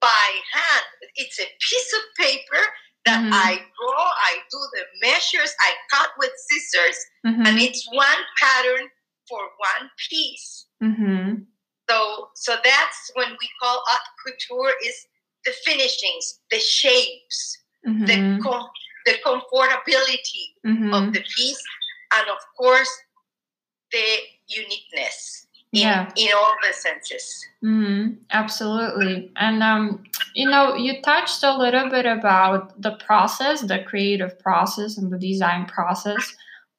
by 0.00 0.28
hand. 0.52 0.84
It's 1.16 1.38
a 1.38 1.44
piece 1.44 1.92
of 1.94 2.24
paper 2.24 2.62
that 3.04 3.22
mm-hmm. 3.22 3.32
I 3.32 3.56
draw, 3.56 4.04
I 4.04 4.38
do 4.50 4.58
the 4.74 5.06
measures, 5.06 5.54
I 5.60 5.72
cut 5.92 6.10
with 6.18 6.30
scissors, 6.48 6.98
mm-hmm. 7.26 7.46
and 7.46 7.58
it's 7.58 7.86
one 7.92 8.22
pattern 8.40 8.88
for 9.28 9.38
one 9.38 9.90
piece. 10.10 10.66
Mm-hmm. 10.82 11.42
So, 11.88 12.28
so 12.34 12.56
that's 12.62 13.10
when 13.14 13.30
we 13.30 13.48
call 13.60 13.82
haute 13.86 14.00
couture 14.24 14.72
is 14.84 15.06
the 15.44 15.52
finishings, 15.64 16.40
the 16.50 16.58
shapes, 16.58 17.58
mm-hmm. 17.86 18.04
the 18.04 18.40
com- 18.42 18.68
the 19.06 19.14
comfortability 19.24 20.46
mm-hmm. 20.66 20.92
of 20.92 21.12
the 21.12 21.20
piece, 21.36 21.62
and 22.14 22.28
of 22.28 22.38
course 22.58 22.90
the 23.90 24.18
uniqueness 24.48 25.46
in, 25.72 25.80
yeah. 25.80 26.10
in 26.16 26.28
all 26.34 26.54
the 26.66 26.72
senses. 26.72 27.46
Mm-hmm. 27.64 28.14
Absolutely. 28.30 29.30
And, 29.36 29.62
um, 29.62 30.04
you 30.34 30.48
know, 30.48 30.74
you 30.74 31.02
touched 31.02 31.42
a 31.42 31.56
little 31.56 31.88
bit 31.90 32.06
about 32.06 32.80
the 32.80 32.92
process, 32.92 33.62
the 33.62 33.80
creative 33.80 34.38
process, 34.38 34.98
and 34.98 35.12
the 35.12 35.18
design 35.18 35.66
process. 35.66 36.36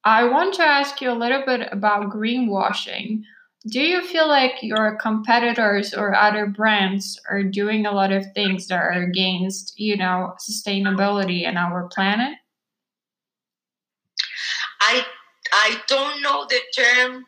I 0.09 0.23
want 0.23 0.55
to 0.55 0.63
ask 0.63 1.01
you 1.01 1.11
a 1.11 1.13
little 1.13 1.43
bit 1.45 1.69
about 1.71 2.09
greenwashing. 2.09 3.21
Do 3.67 3.79
you 3.79 4.01
feel 4.01 4.27
like 4.27 4.53
your 4.63 4.97
competitors 4.97 5.93
or 5.93 6.15
other 6.15 6.47
brands 6.47 7.21
are 7.29 7.43
doing 7.43 7.85
a 7.85 7.91
lot 7.91 8.11
of 8.11 8.25
things 8.33 8.65
that 8.67 8.75
are 8.81 9.03
against, 9.03 9.79
you 9.79 9.95
know, 9.95 10.33
sustainability 10.49 11.45
and 11.45 11.59
our 11.59 11.87
planet? 11.93 12.33
I 14.81 15.05
I 15.53 15.79
don't 15.87 16.23
know 16.23 16.47
the 16.49 16.59
term 16.75 17.25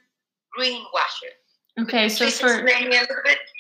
greenwasher. 0.58 1.84
Okay, 1.84 2.10
so 2.10 2.32
for 2.32 2.64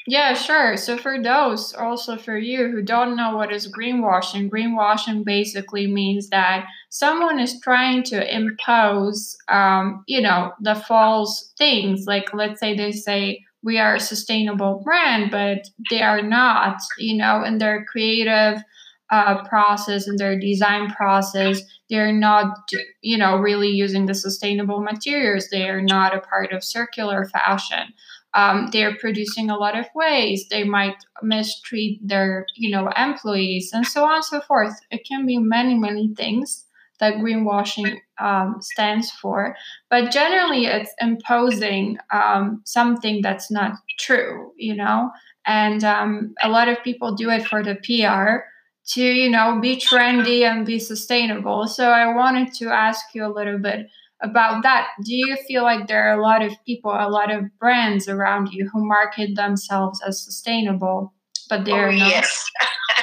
yeah, 0.07 0.33
sure. 0.33 0.77
So 0.77 0.97
for 0.97 1.21
those, 1.21 1.73
also 1.73 2.17
for 2.17 2.37
you 2.37 2.69
who 2.69 2.81
don't 2.81 3.15
know 3.15 3.35
what 3.35 3.53
is 3.53 3.71
greenwashing, 3.71 4.49
greenwashing 4.49 5.23
basically 5.23 5.85
means 5.85 6.29
that 6.29 6.65
someone 6.89 7.39
is 7.39 7.59
trying 7.61 8.01
to 8.03 8.35
impose, 8.35 9.37
um, 9.47 10.03
you 10.07 10.19
know, 10.21 10.53
the 10.59 10.73
false 10.75 11.53
things. 11.57 12.05
Like 12.07 12.33
let's 12.33 12.59
say 12.59 12.75
they 12.75 12.91
say 12.91 13.43
we 13.63 13.77
are 13.77 13.95
a 13.95 13.99
sustainable 13.99 14.81
brand, 14.83 15.29
but 15.29 15.69
they 15.91 16.01
are 16.01 16.23
not. 16.23 16.77
You 16.97 17.17
know, 17.17 17.43
in 17.43 17.59
their 17.59 17.85
creative 17.85 18.63
uh, 19.11 19.43
process 19.43 20.07
and 20.07 20.17
their 20.17 20.39
design 20.39 20.89
process, 20.91 21.61
they're 21.89 22.13
not, 22.13 22.57
you 23.01 23.17
know, 23.17 23.35
really 23.37 23.69
using 23.69 24.05
the 24.05 24.15
sustainable 24.15 24.81
materials. 24.81 25.47
They 25.51 25.69
are 25.69 25.81
not 25.81 26.15
a 26.15 26.21
part 26.21 26.53
of 26.53 26.63
circular 26.63 27.25
fashion. 27.25 27.93
Um, 28.33 28.69
they're 28.71 28.95
producing 28.95 29.49
a 29.49 29.57
lot 29.57 29.77
of 29.77 29.85
waste. 29.93 30.49
They 30.49 30.63
might 30.63 30.95
mistreat 31.21 31.99
their, 32.01 32.45
you 32.55 32.71
know, 32.71 32.89
employees 32.95 33.71
and 33.73 33.85
so 33.85 34.05
on 34.05 34.15
and 34.15 34.23
so 34.23 34.41
forth. 34.41 34.73
It 34.89 35.05
can 35.05 35.25
be 35.25 35.37
many, 35.37 35.75
many 35.75 36.13
things 36.15 36.65
that 36.99 37.15
greenwashing 37.15 37.97
um, 38.19 38.57
stands 38.61 39.11
for. 39.11 39.55
But 39.89 40.11
generally, 40.11 40.67
it's 40.67 40.93
imposing 41.01 41.97
um, 42.13 42.61
something 42.63 43.21
that's 43.21 43.51
not 43.51 43.73
true, 43.99 44.51
you 44.55 44.75
know. 44.75 45.11
And 45.45 45.83
um, 45.83 46.35
a 46.43 46.49
lot 46.49 46.69
of 46.69 46.83
people 46.83 47.15
do 47.15 47.29
it 47.31 47.45
for 47.45 47.63
the 47.63 47.75
PR 47.75 48.45
to 48.87 49.01
you 49.03 49.29
know 49.29 49.59
be 49.59 49.75
trendy 49.75 50.41
and 50.41 50.65
be 50.65 50.79
sustainable 50.79 51.67
so 51.67 51.89
i 51.89 52.13
wanted 52.13 52.51
to 52.53 52.69
ask 52.69 53.05
you 53.13 53.25
a 53.25 53.29
little 53.33 53.59
bit 53.59 53.87
about 54.23 54.63
that 54.63 54.87
do 55.03 55.15
you 55.15 55.35
feel 55.47 55.63
like 55.63 55.87
there 55.87 56.07
are 56.07 56.17
a 56.17 56.21
lot 56.21 56.41
of 56.41 56.53
people 56.65 56.91
a 56.91 57.09
lot 57.09 57.31
of 57.31 57.43
brands 57.59 58.07
around 58.07 58.51
you 58.51 58.69
who 58.71 58.85
market 58.85 59.35
themselves 59.35 60.01
as 60.07 60.23
sustainable 60.23 61.13
but 61.49 61.65
they're 61.65 61.89
oh, 61.89 61.95
not 61.95 62.09
yes 62.09 62.45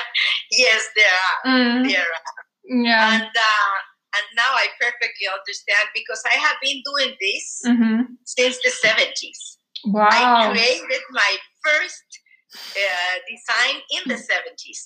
yes 0.52 0.84
there 0.96 1.06
are 1.06 1.52
mm. 1.52 1.88
there 1.88 2.00
are 2.00 2.84
yeah 2.84 3.14
and 3.14 3.22
uh, 3.22 3.76
and 4.16 4.24
now 4.36 4.52
i 4.54 4.66
perfectly 4.80 5.26
understand 5.26 5.88
because 5.94 6.22
i 6.32 6.38
have 6.38 6.56
been 6.62 6.80
doing 6.84 7.14
this 7.20 7.62
mm-hmm. 7.66 8.02
since 8.24 8.58
the 8.62 8.70
70s 8.70 9.92
wow 9.92 10.08
i 10.10 10.50
created 10.50 11.02
my 11.12 11.36
first 11.64 12.20
uh, 12.54 13.16
design 13.28 13.76
in 13.90 14.02
the 14.08 14.16
70s. 14.16 14.80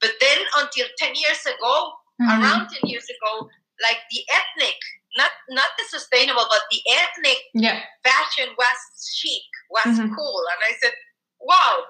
But 0.00 0.12
then 0.20 0.38
until 0.58 0.86
10 0.98 1.14
years 1.14 1.42
ago, 1.46 1.92
mm-hmm. 2.20 2.42
around 2.42 2.68
10 2.82 2.90
years 2.90 3.04
ago, 3.04 3.48
like 3.82 3.98
the 4.10 4.22
ethnic, 4.32 4.78
not 5.16 5.30
not 5.50 5.70
the 5.78 5.84
sustainable, 5.88 6.46
but 6.48 6.62
the 6.70 6.80
ethnic 6.90 7.38
yeah. 7.54 7.80
fashion 8.02 8.54
was 8.58 8.78
chic, 9.14 9.46
was 9.70 9.98
mm-hmm. 9.98 10.14
cool. 10.14 10.42
And 10.50 10.60
I 10.68 10.72
said, 10.80 10.92
wow, 11.40 11.84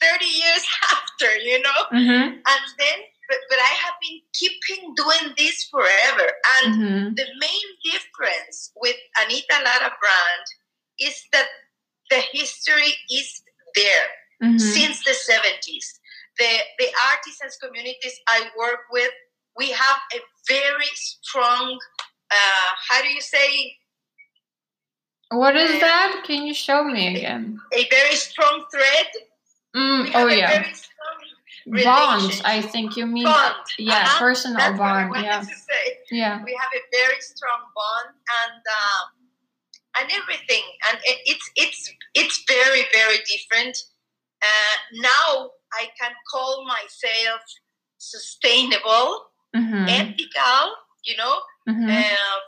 30 0.00 0.24
years 0.24 0.64
after, 0.92 1.36
you 1.38 1.60
know? 1.62 1.80
Mm-hmm. 1.92 2.28
And 2.38 2.64
then, 2.78 2.98
but, 3.28 3.38
but 3.48 3.58
I 3.58 3.72
have 3.84 3.94
been 4.00 4.20
keeping 4.32 4.94
doing 4.94 5.34
this 5.36 5.68
forever. 5.70 6.28
And 6.60 6.74
mm-hmm. 6.74 7.14
the 7.14 7.26
main 7.40 7.68
difference 7.84 8.70
with 8.76 8.96
Anita 9.22 9.56
Lara 9.64 9.92
brand 10.00 10.46
is 11.00 11.22
that 11.32 11.46
the 12.10 12.22
history 12.32 12.94
is 13.10 13.42
there 13.74 14.08
mm-hmm. 14.42 14.58
since 14.58 15.02
the 15.04 15.12
70s. 15.12 15.86
The, 16.38 16.50
the 16.78 16.88
artisans 17.10 17.56
communities 17.62 18.18
I 18.28 18.42
work 18.58 18.90
with, 18.90 19.10
we 19.56 19.70
have 19.70 19.98
a 20.14 20.18
very 20.48 20.90
strong, 20.94 21.78
uh, 22.34 22.68
how 22.88 23.02
do 23.02 23.08
you 23.08 23.20
say? 23.20 23.76
What 25.30 25.56
is 25.56 25.70
uh, 25.70 25.78
that? 25.78 26.22
Can 26.26 26.46
you 26.46 26.54
show 26.54 26.84
me 26.84 27.16
again? 27.16 27.58
A, 27.72 27.88
very 27.88 28.14
strong 28.14 28.64
thread. 28.70 29.06
Mm, 29.74 30.10
oh, 30.14 30.28
yeah. 30.28 30.64
Bond, 31.66 32.42
I 32.44 32.60
think 32.60 32.96
you 32.96 33.06
mean. 33.06 33.24
Bond. 33.24 33.54
Yeah, 33.78 33.94
uh-huh. 33.94 34.18
personal 34.18 34.58
That's 34.58 34.78
bond. 34.78 35.14
yeah. 35.16 35.44
Yeah. 36.10 36.44
We 36.44 36.52
have 36.60 36.72
a 36.76 36.82
very 36.92 37.20
strong 37.20 37.60
bond 37.74 38.14
and 38.42 38.62
um, 38.80 39.06
and 40.00 40.12
everything, 40.12 40.62
and 40.90 40.98
it, 41.04 41.18
it's 41.24 41.50
it's 41.56 41.92
it's 42.14 42.44
very 42.46 42.84
very 42.92 43.18
different 43.24 43.78
uh, 44.44 44.76
now 45.00 45.50
I 45.72 45.88
can 46.00 46.12
call 46.30 46.66
myself 46.66 47.40
sustainable, 47.98 49.32
mm-hmm. 49.56 49.88
ethical, 49.88 50.76
you 51.04 51.16
know. 51.16 51.40
Mm-hmm. 51.68 51.90
Uh, 51.90 52.38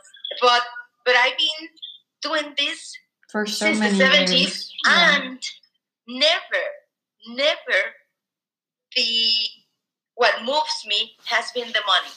but 0.41 0.61
but 1.05 1.15
I've 1.15 1.37
been 1.37 1.69
doing 2.21 2.53
this 2.57 2.93
for 3.29 3.45
so 3.45 3.65
since 3.65 3.79
the 3.79 3.95
seventies, 3.95 4.71
yeah. 4.85 5.17
and 5.17 5.41
never, 6.07 6.63
never 7.29 7.79
the 8.95 9.09
what 10.15 10.33
moves 10.43 10.85
me 10.87 11.13
has 11.25 11.51
been 11.51 11.67
the 11.67 11.81
money. 11.85 12.13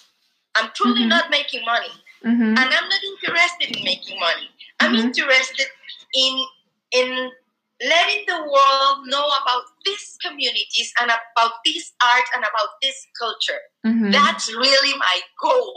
I'm 0.57 0.71
truly 0.75 1.01
mm-hmm. 1.01 1.09
not 1.09 1.31
making 1.31 1.65
money, 1.65 1.93
mm-hmm. 2.25 2.43
and 2.43 2.59
I'm 2.59 2.89
not 2.89 3.03
interested 3.05 3.77
in 3.77 3.85
making 3.85 4.19
money. 4.19 4.49
I'm 4.81 4.95
mm-hmm. 4.95 5.07
interested 5.07 5.67
in 6.15 6.45
in 6.93 7.31
letting 7.83 8.25
the 8.27 8.37
world 8.37 9.07
know 9.07 9.27
about 9.43 9.63
these 9.87 10.19
communities 10.25 10.93
and 11.01 11.11
about 11.11 11.53
this 11.65 11.93
art 12.03 12.25
and 12.35 12.45
about 12.45 12.69
this 12.83 13.07
culture. 13.19 13.61
Mm-hmm. 13.87 14.11
That's 14.11 14.53
really 14.53 14.99
my 14.99 15.21
goal. 15.41 15.70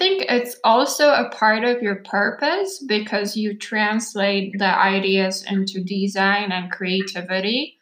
I 0.00 0.02
think 0.02 0.24
it's 0.30 0.56
also 0.64 1.10
a 1.10 1.28
part 1.28 1.62
of 1.62 1.82
your 1.82 1.96
purpose 1.96 2.82
because 2.88 3.36
you 3.36 3.54
translate 3.58 4.54
the 4.56 4.64
ideas 4.64 5.44
into 5.46 5.84
design 5.84 6.52
and 6.52 6.72
creativity. 6.72 7.76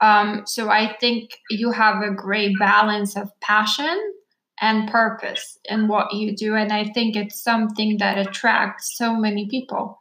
Um, 0.00 0.44
so 0.46 0.70
I 0.70 0.96
think 1.00 1.30
you 1.50 1.72
have 1.72 2.00
a 2.00 2.14
great 2.14 2.56
balance 2.60 3.16
of 3.16 3.28
passion 3.40 4.14
and 4.60 4.88
purpose 4.88 5.58
in 5.64 5.88
what 5.88 6.12
you 6.12 6.36
do. 6.36 6.54
And 6.54 6.72
I 6.72 6.84
think 6.84 7.16
it's 7.16 7.42
something 7.42 7.98
that 7.98 8.18
attracts 8.18 8.96
so 8.96 9.16
many 9.16 9.48
people. 9.48 10.00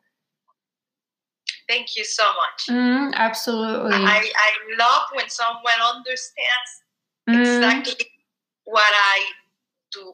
Thank 1.67 1.97
you 1.97 2.05
so 2.05 2.23
much. 2.23 2.67
Mm, 2.69 3.15
absolutely. 3.15 3.95
I, 3.95 4.19
I 4.19 4.77
love 4.77 5.01
when 5.15 5.27
someone 5.27 5.81
understands 5.81 6.83
mm. 7.27 7.39
exactly 7.39 8.05
what 8.65 8.93
I 8.93 9.25
do. 9.91 10.13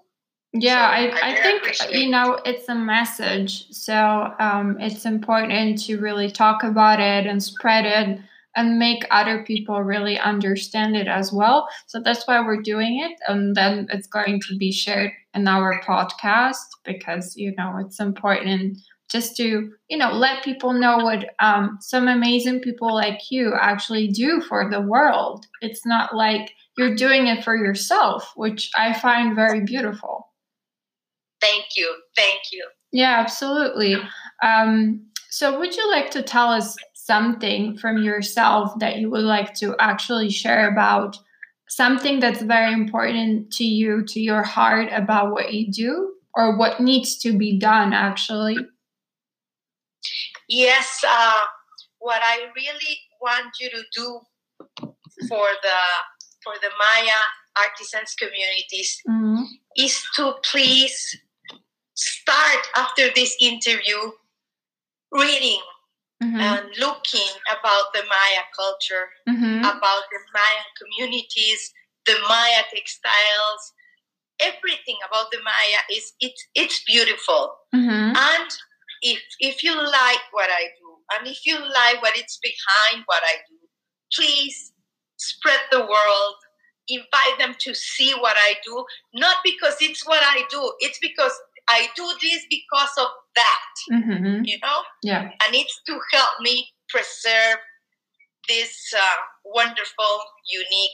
Yeah, 0.53 1.11
so 1.11 1.17
I, 1.21 1.29
I, 1.29 1.31
I 1.31 1.41
think, 1.41 1.93
you 1.93 2.09
know, 2.09 2.39
it's 2.43 2.67
a 2.69 2.75
message. 2.75 3.69
So 3.71 4.33
um, 4.39 4.77
it's 4.79 5.05
important 5.05 5.83
to 5.83 5.99
really 5.99 6.31
talk 6.31 6.63
about 6.63 6.99
it 6.99 7.27
and 7.27 7.41
spread 7.41 7.85
it 7.85 8.19
and 8.55 8.79
make 8.79 9.05
other 9.11 9.43
people 9.43 9.81
really 9.83 10.17
understand 10.19 10.95
it 10.95 11.07
as 11.07 11.31
well. 11.31 11.67
So 11.85 12.01
that's 12.03 12.27
why 12.27 12.41
we're 12.41 12.63
doing 12.63 12.99
it. 12.99 13.17
And 13.27 13.55
then 13.55 13.87
it's 13.91 14.07
going 14.07 14.41
to 14.49 14.57
be 14.57 14.71
shared 14.71 15.11
in 15.35 15.47
our 15.47 15.81
podcast 15.81 16.65
because, 16.83 17.35
you 17.37 17.53
know, 17.55 17.77
it's 17.77 17.99
important 17.99 18.79
just 19.11 19.37
to, 19.37 19.71
you 19.87 19.97
know, 19.97 20.11
let 20.13 20.43
people 20.43 20.73
know 20.73 20.97
what 20.97 21.25
um, 21.39 21.77
some 21.79 22.07
amazing 22.07 22.59
people 22.61 22.93
like 22.93 23.19
you 23.29 23.53
actually 23.59 24.07
do 24.07 24.41
for 24.41 24.67
the 24.69 24.81
world. 24.81 25.45
It's 25.61 25.85
not 25.85 26.15
like 26.15 26.51
you're 26.77 26.95
doing 26.95 27.27
it 27.27 27.43
for 27.43 27.55
yourself, 27.55 28.31
which 28.35 28.71
I 28.75 28.93
find 28.93 29.35
very 29.35 29.61
beautiful. 29.63 30.28
Thank 31.41 31.65
you. 31.75 31.93
Thank 32.15 32.41
you. 32.51 32.67
Yeah, 32.91 33.19
absolutely. 33.19 33.95
Um, 34.43 35.05
so, 35.29 35.59
would 35.59 35.75
you 35.75 35.89
like 35.89 36.11
to 36.11 36.23
tell 36.23 36.49
us 36.49 36.75
something 36.93 37.77
from 37.77 38.03
yourself 38.03 38.77
that 38.79 38.97
you 38.97 39.09
would 39.09 39.23
like 39.23 39.53
to 39.55 39.75
actually 39.79 40.29
share 40.29 40.71
about 40.71 41.17
something 41.69 42.19
that's 42.19 42.41
very 42.41 42.73
important 42.73 43.51
to 43.53 43.63
you, 43.63 44.03
to 44.05 44.19
your 44.19 44.43
heart 44.43 44.89
about 44.91 45.31
what 45.31 45.53
you 45.53 45.71
do, 45.71 46.13
or 46.33 46.57
what 46.57 46.79
needs 46.79 47.17
to 47.19 47.37
be 47.37 47.57
done 47.57 47.93
actually? 47.93 48.57
Yes, 50.47 51.03
uh, 51.07 51.41
what 51.99 52.21
I 52.23 52.47
really 52.55 52.99
want 53.21 53.53
you 53.59 53.69
to 53.69 53.83
do 53.93 54.21
for 55.27 55.47
the 55.61 55.79
for 56.43 56.53
the 56.61 56.69
Maya 56.79 57.21
artisans 57.57 58.15
communities 58.15 59.01
mm-hmm. 59.07 59.43
is 59.75 60.01
to 60.15 60.33
please 60.49 61.19
start 61.99 62.63
after 62.75 63.09
this 63.13 63.35
interview 63.41 64.11
reading 65.11 65.61
mm-hmm. 66.23 66.39
and 66.39 66.65
looking 66.79 67.31
about 67.51 67.91
the 67.93 68.03
Maya 68.07 68.43
culture, 68.55 69.09
mm-hmm. 69.27 69.59
about 69.59 70.03
the 70.11 70.19
Maya 70.33 70.63
communities, 70.79 71.73
the 72.05 72.15
Maya 72.27 72.63
textiles, 72.73 73.73
everything 74.39 74.95
about 75.07 75.31
the 75.31 75.39
Maya 75.43 75.81
is 75.91 76.13
it's 76.19 76.41
it's 76.55 76.83
beautiful. 76.85 77.55
Mm-hmm. 77.75 78.15
And 78.15 78.49
if 79.01 79.19
if 79.39 79.63
you 79.63 79.75
like 79.75 80.23
what 80.31 80.49
I 80.49 80.63
do, 80.79 80.89
and 81.15 81.27
if 81.27 81.45
you 81.45 81.55
like 81.59 82.01
what 82.01 82.17
it's 82.17 82.39
behind 82.41 83.03
what 83.05 83.23
I 83.23 83.35
do, 83.49 83.57
please 84.13 84.73
spread 85.17 85.59
the 85.71 85.81
world. 85.81 86.35
Invite 86.91 87.37
them 87.37 87.53
to 87.59 87.75
see 87.75 88.13
what 88.13 88.35
I 88.39 88.55
do, 88.65 88.83
not 89.13 89.37
because 89.43 89.75
it's 89.79 90.07
what 90.07 90.23
I 90.23 90.41
do, 90.49 90.73
it's 90.79 90.97
because 90.97 91.31
I 91.69 91.87
do 91.95 92.05
this 92.21 92.45
because 92.49 92.91
of 92.97 93.07
that, 93.35 93.73
mm-hmm. 93.91 94.43
you 94.43 94.57
know? 94.61 94.81
Yeah. 95.03 95.23
And 95.23 95.53
it's 95.53 95.81
to 95.85 95.99
help 96.11 96.41
me 96.41 96.67
preserve 96.89 97.59
this 98.47 98.93
uh, 98.97 99.15
wonderful, 99.45 100.19
unique 100.51 100.91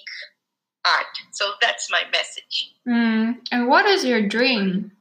art. 0.85 1.05
So 1.31 1.51
that's 1.61 1.89
my 1.89 2.03
message. 2.11 2.73
Mm. 2.87 3.37
And 3.51 3.67
what 3.67 3.85
is 3.85 4.03
your 4.05 4.27
dream? 4.27 4.91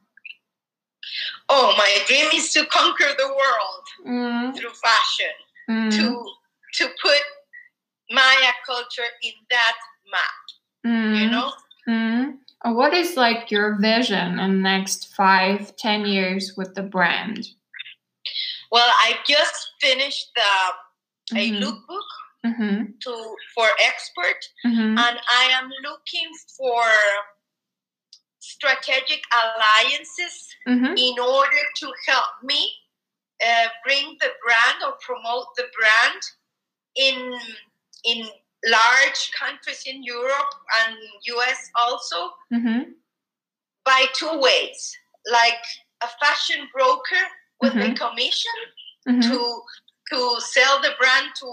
Oh, 1.49 1.73
my 1.77 1.97
dream 2.07 2.29
is 2.33 2.51
to 2.53 2.65
conquer 2.65 3.13
the 3.17 3.27
world 3.27 4.07
mm. 4.07 4.57
through 4.57 4.71
fashion, 4.71 5.35
mm. 5.69 5.91
to 5.91 6.25
to 6.75 6.89
put 7.01 7.21
Maya 8.11 8.51
culture 8.65 9.09
in 9.23 9.33
that 9.51 9.75
map. 10.11 10.85
Mm. 10.85 11.19
You 11.19 11.29
know, 11.29 11.51
mm. 11.87 12.33
What 12.63 12.93
is 12.93 13.15
like 13.15 13.51
your 13.51 13.79
vision 13.79 14.39
in 14.39 14.57
the 14.57 14.61
next 14.61 15.13
five, 15.15 15.75
ten 15.75 16.05
years 16.05 16.53
with 16.57 16.73
the 16.73 16.83
brand? 16.83 17.47
Well, 18.71 18.87
I 18.87 19.15
just 19.27 19.71
finished 19.79 20.31
the 20.35 21.35
mm-hmm. 21.35 21.37
a 21.37 21.65
lookbook 21.65 22.09
mm-hmm. 22.45 22.83
to 23.01 23.35
for 23.53 23.67
expert, 23.83 24.39
mm-hmm. 24.65 24.97
and 24.97 25.19
I 25.29 25.49
am 25.51 25.69
looking 25.83 26.29
for 26.57 26.83
strategic 28.39 29.21
alliances 29.33 30.47
mm-hmm. 30.67 30.95
in 30.97 31.19
order 31.19 31.61
to 31.77 31.91
help 32.07 32.43
me 32.43 32.71
uh, 33.45 33.67
bring 33.83 34.17
the 34.19 34.29
brand 34.43 34.83
or 34.85 34.93
promote 35.01 35.47
the 35.57 35.65
brand 35.77 36.21
in 36.95 37.37
in 38.05 38.27
large 38.65 39.31
countries 39.37 39.83
in 39.85 40.03
Europe 40.03 40.53
and 40.81 40.95
US 41.35 41.69
also 41.75 42.31
mm-hmm. 42.53 42.91
by 43.83 44.05
two 44.13 44.39
ways 44.39 44.97
like 45.31 45.63
a 46.03 46.07
fashion 46.19 46.67
broker 46.73 47.23
with 47.61 47.73
mm-hmm. 47.73 47.91
a 47.91 47.95
commission 47.95 48.59
mm-hmm. 49.07 49.21
to 49.21 49.61
to 50.11 50.39
sell 50.39 50.81
the 50.81 50.91
brand 50.99 51.29
to 51.39 51.49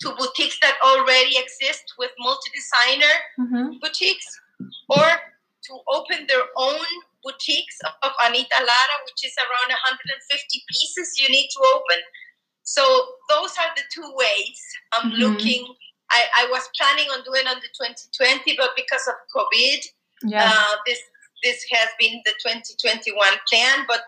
to 0.00 0.14
boutiques 0.16 0.58
that 0.60 0.76
already 0.84 1.36
exist 1.38 1.94
with 1.98 2.10
multi-designer 2.18 3.14
mm-hmm. 3.40 3.78
boutiques 3.80 4.28
or 4.88 5.06
to 5.64 5.72
open 5.92 6.26
their 6.28 6.46
own 6.56 6.86
boutiques 7.24 7.78
of 8.02 8.12
Anita 8.24 8.58
Lara, 8.62 8.96
which 9.04 9.26
is 9.26 9.34
around 9.36 9.68
150 9.68 10.62
pieces 10.70 11.18
you 11.18 11.28
need 11.28 11.48
to 11.50 11.60
open. 11.74 12.00
So 12.62 12.82
those 13.28 13.50
are 13.58 13.72
the 13.74 13.82
two 13.92 14.08
ways 14.14 14.60
I'm 14.92 15.10
mm-hmm. 15.10 15.20
looking 15.20 15.74
I, 16.10 16.44
I 16.44 16.48
was 16.50 16.68
planning 16.76 17.06
on 17.12 17.22
doing 17.24 17.46
on 17.46 17.56
the 17.60 17.68
2020, 17.76 18.56
but 18.56 18.70
because 18.76 19.06
of 19.08 19.14
COVID, 19.34 19.80
yeah. 20.24 20.50
uh, 20.50 20.76
this 20.86 21.00
this 21.44 21.64
has 21.70 21.88
been 22.00 22.20
the 22.24 22.34
2021 22.42 23.14
plan. 23.48 23.84
But 23.86 24.02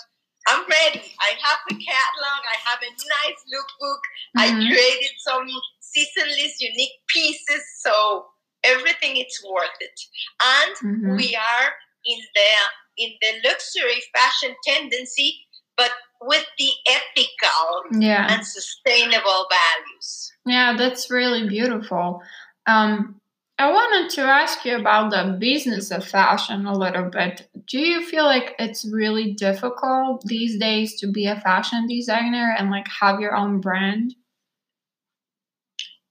I'm 0.49 0.65
ready. 0.67 1.15
I 1.21 1.31
have 1.39 1.61
the 1.69 1.77
catalog. 1.77 2.41
I 2.43 2.59
have 2.65 2.81
a 2.83 2.91
nice 2.91 3.41
lookbook. 3.53 4.03
Mm-hmm. 4.37 4.41
I 4.41 4.47
created 4.67 5.13
some 5.19 5.47
seasonless, 5.81 6.61
unique 6.61 6.99
pieces. 7.09 7.63
So 7.81 8.27
everything 8.65 9.17
is 9.17 9.45
worth 9.49 9.79
it. 9.81 10.01
And 10.43 10.75
mm-hmm. 10.77 11.17
we 11.17 11.37
are 11.37 11.69
in 12.07 12.19
the 12.35 12.51
in 12.99 13.11
the 13.21 13.49
luxury 13.49 14.03
fashion 14.15 14.55
tendency, 14.67 15.47
but 15.77 15.91
with 16.21 16.45
the 16.59 16.71
ethical 16.87 18.01
yeah. 18.01 18.33
and 18.33 18.47
sustainable 18.47 19.47
values. 19.51 20.33
Yeah, 20.47 20.77
that's 20.77 21.11
really 21.11 21.49
beautiful. 21.49 22.23
Um, 22.67 23.21
I 23.59 23.71
wanted 23.71 24.11
to 24.15 24.23
ask 24.23 24.65
you 24.65 24.77
about 24.77 25.11
the 25.11 25.37
business 25.39 25.91
of 25.91 26.07
fashion 26.07 26.65
a 26.65 26.73
little 26.73 27.11
bit. 27.11 27.47
Do 27.67 27.79
you 27.79 28.07
feel 28.07 28.25
like 28.25 28.55
it's 28.59 28.87
really 28.87 29.35
difficult 29.35 30.23
these 30.25 30.59
days 30.59 30.99
to 31.01 31.07
be 31.07 31.27
a 31.27 31.41
fashion 31.41 31.87
designer 31.87 32.55
and 32.59 32.71
like 32.71 32.87
have 32.89 33.21
your 33.21 33.35
own 33.35 33.61
brand? 33.61 34.15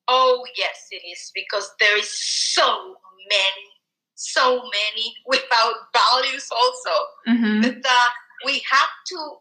Oh, 0.08 0.45
yes, 0.56 0.88
it 0.91 1.02
is 1.08 1.32
because 1.34 1.72
there 1.80 1.98
is 1.98 2.10
so 2.10 2.95
many, 3.30 3.67
so 4.13 4.58
many 4.58 5.15
without 5.26 5.74
values 5.93 6.50
also 6.52 6.95
mm-hmm. 7.28 7.62
that 7.62 7.86
uh, 7.86 8.10
we 8.45 8.62
have 8.72 8.89
to 9.08 9.38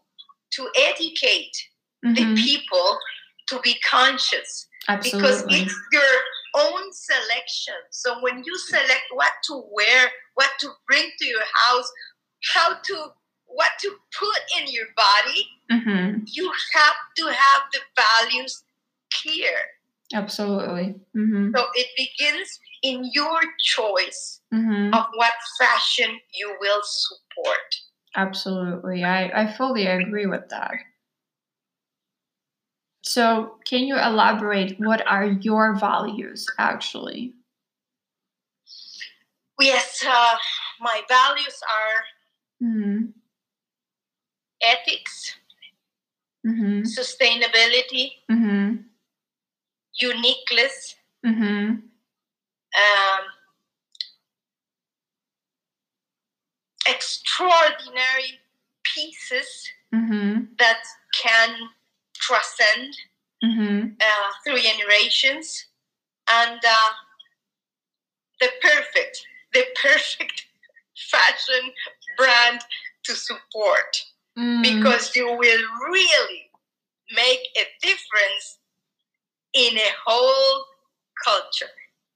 to 0.51 0.67
educate 0.77 1.55
mm-hmm. 2.05 2.13
the 2.13 2.41
people 2.41 2.97
to 3.47 3.59
be 3.61 3.75
conscious 3.89 4.67
Absolutely. 4.87 5.19
because 5.19 5.43
it's 5.49 5.75
your 5.91 6.63
own 6.63 6.91
selection. 6.91 7.75
So 7.91 8.21
when 8.21 8.43
you 8.43 8.57
select 8.57 9.03
what 9.13 9.31
to 9.47 9.63
wear, 9.71 10.09
what 10.35 10.49
to 10.59 10.69
bring 10.87 11.09
to 11.19 11.25
your 11.25 11.43
house, 11.67 11.91
how 12.53 12.75
to 12.75 13.05
what 13.45 13.71
to 13.81 13.91
put 14.17 14.39
in 14.59 14.71
your 14.71 14.85
body, 14.95 15.47
mm-hmm. 15.71 16.19
you 16.27 16.51
have 16.73 16.95
to 17.17 17.25
have 17.25 17.61
the 17.73 17.79
values 17.95 18.63
clear. 19.11 19.55
Absolutely. 20.13 20.95
Mm-hmm. 21.15 21.51
So 21.55 21.65
it 21.75 21.87
begins 21.97 22.59
in 22.83 23.09
your 23.13 23.39
choice 23.59 24.41
mm-hmm. 24.53 24.93
of 24.93 25.05
what 25.15 25.33
fashion 25.59 26.19
you 26.33 26.55
will 26.59 26.81
support. 26.83 27.75
Absolutely. 28.15 29.03
I, 29.03 29.43
I 29.43 29.53
fully 29.53 29.85
agree 29.85 30.25
with 30.25 30.49
that. 30.49 30.73
So, 33.01 33.55
can 33.65 33.83
you 33.83 33.97
elaborate 33.97 34.79
what 34.79 35.05
are 35.07 35.25
your 35.25 35.75
values 35.75 36.45
actually? 36.57 37.33
Yes, 39.59 40.03
uh, 40.07 40.35
my 40.79 41.01
values 41.09 41.61
are 41.67 42.65
mm-hmm. 42.67 43.05
ethics, 44.61 45.35
mm-hmm. 46.45 46.81
sustainability, 46.81 48.11
mm-hmm. 48.31 48.75
uniqueness, 49.99 50.95
mm-hmm. 51.25 51.71
um, 51.71 53.23
extraordinary 56.89 58.39
pieces 58.83 59.69
mm-hmm. 59.93 60.43
that 60.57 60.81
can 61.13 61.55
transcend 62.15 62.95
mm-hmm. 63.43 63.87
uh, 63.99 64.29
through 64.43 64.59
generations, 64.59 65.65
and 66.31 66.59
uh, 66.65 66.89
the 68.39 68.49
perfect, 68.61 69.25
the 69.53 69.63
perfect 69.81 70.45
fashion 71.11 71.71
brand 72.17 72.61
to 73.03 73.15
support 73.15 74.03
mm. 74.37 74.61
because 74.61 75.15
you 75.15 75.25
will 75.25 75.63
really 75.91 76.49
make 77.15 77.39
a 77.57 77.65
difference 77.81 78.59
in 79.53 79.77
a 79.77 79.89
whole 80.05 80.65
culture. 81.23 81.71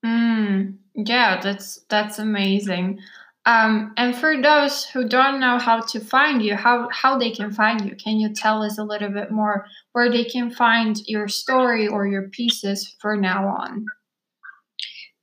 Mm. 0.05 0.75
Yeah, 0.95 1.39
that's 1.41 1.81
that's 1.89 2.19
amazing. 2.19 2.99
Um, 3.45 3.93
and 3.97 4.15
for 4.15 4.41
those 4.41 4.85
who 4.85 5.07
don't 5.07 5.39
know 5.41 5.59
how 5.59 5.81
to 5.81 5.99
find 5.99 6.41
you, 6.41 6.55
how 6.55 6.87
how 6.91 7.17
they 7.17 7.29
can 7.29 7.51
find 7.51 7.83
you, 7.85 7.95
can 7.95 8.17
you 8.17 8.33
tell 8.33 8.63
us 8.63 8.77
a 8.77 8.83
little 8.85 9.09
bit 9.09 9.31
more 9.31 9.65
where 9.91 10.09
they 10.09 10.23
can 10.23 10.49
find 10.49 10.97
your 11.07 11.27
story 11.27 11.87
or 11.87 12.07
your 12.07 12.29
pieces 12.29 12.95
for 13.01 13.17
now 13.17 13.47
on? 13.47 13.85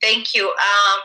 Thank 0.01 0.35
you. 0.35 0.47
Um, 0.49 0.99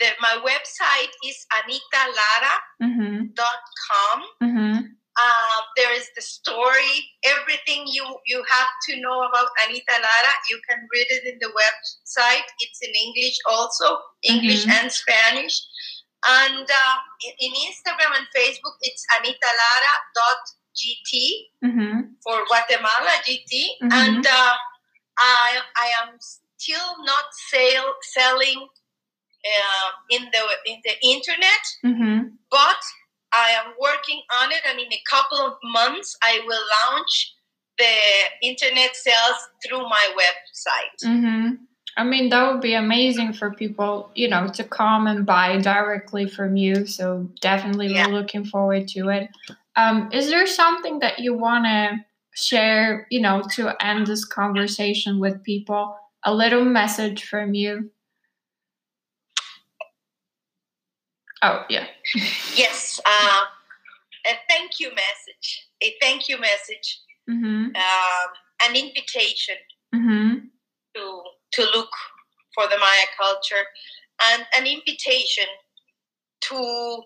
the, 0.00 0.06
my 0.20 0.38
website 0.44 1.12
is 1.26 1.46
anitalara.com. 1.52 2.62
Mm-hmm. 2.82 4.44
Mm-hmm. 4.44 4.80
Uh, 5.16 5.60
there 5.76 5.94
is 5.94 6.08
the 6.16 6.22
story, 6.22 7.06
everything 7.24 7.84
you, 7.86 8.04
you 8.26 8.42
have 8.50 8.66
to 8.88 9.00
know 9.00 9.22
about 9.22 9.46
Anita 9.64 9.92
Lara. 9.92 10.34
You 10.50 10.60
can 10.68 10.78
read 10.92 11.06
it 11.08 11.24
in 11.32 11.38
the 11.40 11.52
website. 11.54 12.42
It's 12.58 12.80
in 12.82 12.90
English 12.90 13.38
also, 13.48 13.98
English 14.24 14.62
mm-hmm. 14.62 14.72
and 14.72 14.90
Spanish. 14.90 15.60
And 16.28 16.66
uh, 16.70 16.96
in 17.38 17.52
Instagram 17.52 18.16
and 18.16 18.26
Facebook, 18.34 18.76
it's 18.80 19.04
anitalara.gt 19.16 21.12
mm-hmm. 21.64 22.00
for 22.22 22.44
Guatemala 22.46 23.20
GT. 23.26 23.52
Mm-hmm. 23.82 23.92
And 23.92 24.26
uh, 24.26 24.54
I, 25.18 25.60
I 25.76 25.90
am 26.02 26.18
still 26.18 27.04
not 27.04 27.24
sale, 27.50 27.92
selling 28.02 28.68
uh, 29.44 29.90
in 30.10 30.22
the 30.32 30.72
in 30.72 30.80
the 30.84 30.94
internet, 31.06 31.64
mm-hmm. 31.84 32.28
but 32.50 32.80
I 33.32 33.50
am 33.50 33.74
working 33.80 34.22
on 34.40 34.52
it, 34.52 34.60
and 34.66 34.78
in 34.80 34.92
a 34.92 35.02
couple 35.10 35.38
of 35.38 35.54
months, 35.62 36.16
I 36.22 36.40
will 36.46 36.62
launch 36.88 37.34
the 37.76 37.96
internet 38.42 38.94
sales 38.94 39.48
through 39.66 39.82
my 39.82 40.14
website. 40.16 41.06
I 41.96 42.04
mean, 42.04 42.28
that 42.30 42.50
would 42.50 42.60
be 42.60 42.74
amazing 42.74 43.34
for 43.34 43.52
people, 43.52 44.10
you 44.14 44.28
know, 44.28 44.48
to 44.48 44.64
come 44.64 45.06
and 45.06 45.24
buy 45.24 45.58
directly 45.58 46.28
from 46.28 46.56
you. 46.56 46.86
So 46.86 47.28
definitely, 47.40 47.94
yeah. 47.94 48.08
we're 48.08 48.14
looking 48.14 48.44
forward 48.44 48.88
to 48.88 49.10
it. 49.10 49.30
Um, 49.76 50.10
is 50.12 50.28
there 50.28 50.46
something 50.46 50.98
that 51.00 51.20
you 51.20 51.34
want 51.34 51.66
to 51.66 52.04
share, 52.34 53.06
you 53.10 53.20
know, 53.20 53.42
to 53.52 53.74
end 53.84 54.06
this 54.06 54.24
conversation 54.24 55.20
with 55.20 55.42
people? 55.44 55.96
A 56.24 56.34
little 56.34 56.64
message 56.64 57.24
from 57.24 57.54
you. 57.54 57.90
Oh, 61.42 61.64
yeah. 61.68 61.86
yes. 62.56 63.00
Uh, 63.04 63.42
a 64.26 64.32
thank 64.48 64.80
you 64.80 64.88
message. 64.88 65.68
A 65.82 65.94
thank 66.00 66.28
you 66.28 66.40
message. 66.40 67.00
Mm-hmm. 67.30 67.76
Um, 67.76 68.30
an 68.62 68.76
invitation 68.76 69.56
mm-hmm. 69.94 70.34
to 70.96 71.22
to 71.54 71.62
look 71.74 71.90
for 72.54 72.64
the 72.68 72.78
Maya 72.78 73.06
culture, 73.18 73.64
and 74.32 74.46
an 74.56 74.66
invitation 74.66 75.46
to 76.42 77.02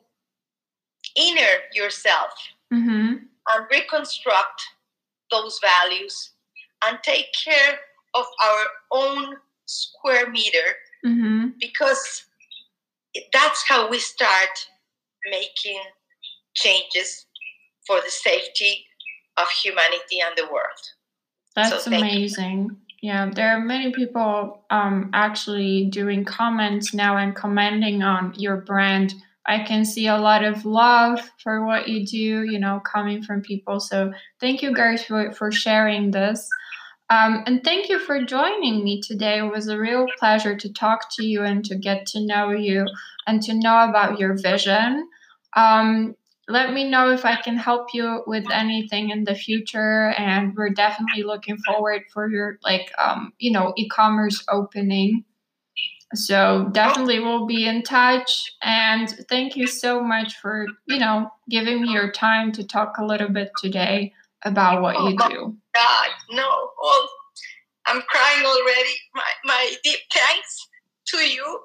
inner 1.16 1.62
yourself 1.72 2.30
mm-hmm. 2.72 3.14
and 3.16 3.66
reconstruct 3.70 4.62
those 5.30 5.60
values 5.60 6.32
and 6.86 6.98
take 7.02 7.26
care 7.32 7.78
of 8.14 8.24
our 8.44 8.64
own 8.92 9.36
square 9.66 10.30
meter 10.30 10.76
mm-hmm. 11.04 11.48
because 11.60 12.24
that's 13.32 13.64
how 13.68 13.88
we 13.88 13.98
start 13.98 14.66
making 15.30 15.80
changes 16.54 17.26
for 17.86 18.00
the 18.00 18.10
safety 18.10 18.84
of 19.36 19.48
humanity 19.62 20.20
and 20.24 20.36
the 20.36 20.44
world. 20.44 20.82
That's 21.54 21.84
so 21.84 21.90
amazing. 21.90 22.76
Yeah, 23.00 23.30
there 23.32 23.56
are 23.56 23.60
many 23.60 23.92
people 23.92 24.64
um, 24.70 25.10
actually 25.14 25.86
doing 25.86 26.24
comments 26.24 26.92
now 26.92 27.16
and 27.16 27.34
commenting 27.34 28.02
on 28.02 28.34
your 28.36 28.56
brand. 28.56 29.14
I 29.46 29.62
can 29.62 29.84
see 29.84 30.08
a 30.08 30.18
lot 30.18 30.42
of 30.42 30.64
love 30.64 31.20
for 31.42 31.64
what 31.64 31.88
you 31.88 32.04
do, 32.04 32.44
you 32.44 32.58
know, 32.58 32.80
coming 32.80 33.22
from 33.22 33.40
people. 33.40 33.78
So 33.78 34.12
thank 34.40 34.62
you 34.62 34.74
guys 34.74 35.04
for, 35.04 35.32
for 35.32 35.52
sharing 35.52 36.10
this. 36.10 36.48
Um, 37.10 37.44
and 37.46 37.64
thank 37.64 37.88
you 37.88 37.98
for 37.98 38.22
joining 38.24 38.84
me 38.84 39.00
today. 39.00 39.38
It 39.38 39.50
was 39.50 39.68
a 39.68 39.78
real 39.78 40.06
pleasure 40.18 40.56
to 40.56 40.72
talk 40.72 41.06
to 41.16 41.24
you 41.24 41.42
and 41.42 41.64
to 41.64 41.76
get 41.76 42.04
to 42.08 42.26
know 42.26 42.50
you 42.50 42.86
and 43.26 43.40
to 43.44 43.54
know 43.54 43.88
about 43.88 44.18
your 44.18 44.36
vision. 44.36 45.08
Um, 45.56 46.16
let 46.48 46.72
me 46.72 46.88
know 46.88 47.10
if 47.10 47.24
I 47.24 47.36
can 47.40 47.56
help 47.56 47.88
you 47.92 48.22
with 48.26 48.50
anything 48.50 49.10
in 49.10 49.24
the 49.24 49.34
future. 49.34 50.14
And 50.16 50.54
we're 50.56 50.70
definitely 50.70 51.22
looking 51.22 51.58
forward 51.58 52.02
for 52.12 52.28
your 52.28 52.58
like 52.62 52.90
um, 52.98 53.32
you 53.38 53.52
know 53.52 53.72
e-commerce 53.76 54.44
opening. 54.50 55.24
So 56.14 56.70
definitely 56.72 57.20
we'll 57.20 57.46
be 57.46 57.66
in 57.66 57.82
touch. 57.82 58.50
And 58.62 59.10
thank 59.28 59.56
you 59.56 59.66
so 59.66 60.02
much 60.02 60.36
for 60.38 60.66
you 60.86 60.98
know 60.98 61.30
giving 61.50 61.82
me 61.82 61.92
your 61.92 62.10
time 62.10 62.52
to 62.52 62.64
talk 62.64 62.96
a 62.98 63.04
little 63.04 63.28
bit 63.28 63.52
today 63.58 64.12
about 64.44 64.82
what 64.82 64.96
you 64.96 65.16
oh, 65.20 65.28
do. 65.28 65.56
God, 65.74 66.08
no, 66.30 66.48
oh, 66.80 67.08
I'm 67.86 68.00
crying 68.02 68.46
already. 68.46 68.94
My, 69.14 69.22
my 69.44 69.74
deep 69.82 69.98
thanks 70.12 70.68
to 71.08 71.18
you, 71.18 71.60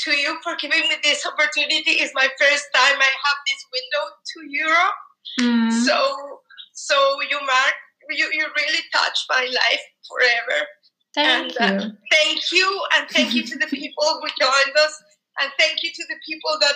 to 0.00 0.12
you 0.12 0.38
for 0.42 0.54
giving 0.60 0.80
me 0.80 0.96
this 1.02 1.26
opportunity. 1.26 1.98
It's 2.02 2.14
my 2.14 2.28
first 2.38 2.66
time 2.74 2.96
I 2.98 3.12
have 3.24 3.38
this 3.46 3.64
window 3.72 4.04
to 4.32 4.38
Europe. 4.48 4.98
Mm. 5.40 5.72
So, 5.84 6.40
so 6.72 6.94
you, 7.28 7.38
Mark, 7.38 7.74
you, 8.10 8.28
you 8.32 8.46
really 8.56 8.82
touched 8.92 9.26
my 9.28 9.42
life 9.42 9.82
forever. 10.08 10.66
Thank 11.14 11.60
and, 11.60 11.80
uh, 11.80 11.84
you. 11.84 11.90
Uh, 11.90 11.94
thank 12.10 12.52
you, 12.52 12.82
and 12.96 13.10
thank 13.10 13.34
you 13.34 13.42
to 13.44 13.58
the 13.58 13.66
people 13.70 14.20
who 14.20 14.28
joined 14.40 14.76
us, 14.76 15.02
and 15.40 15.50
thank 15.58 15.82
you 15.82 15.90
to 15.92 16.04
the 16.08 16.16
people 16.26 16.56
that 16.60 16.74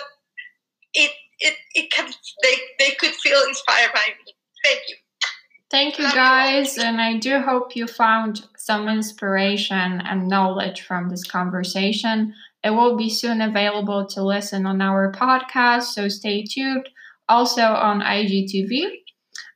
it 0.93 1.11
it 1.39 1.55
it 1.75 1.91
can 1.91 2.11
they 2.41 2.55
they 2.79 2.91
could 2.95 3.13
feel 3.15 3.41
inspired 3.47 3.91
by 3.93 4.01
me. 4.07 4.33
Thank 4.63 4.81
you. 4.89 4.95
Thank 5.71 5.97
you, 5.97 6.11
guys. 6.11 6.77
And 6.77 7.01
I 7.01 7.17
do 7.17 7.39
hope 7.39 7.75
you 7.75 7.87
found 7.87 8.47
some 8.57 8.87
inspiration 8.87 10.01
and 10.01 10.27
knowledge 10.27 10.81
from 10.81 11.09
this 11.09 11.23
conversation. 11.23 12.35
It 12.63 12.71
will 12.71 12.95
be 12.95 13.09
soon 13.09 13.41
available 13.41 14.05
to 14.07 14.23
listen 14.23 14.65
on 14.65 14.81
our 14.81 15.11
podcast, 15.11 15.93
so 15.93 16.07
stay 16.07 16.43
tuned. 16.43 16.87
Also 17.27 17.61
on 17.61 18.01
IGTV. 18.01 18.89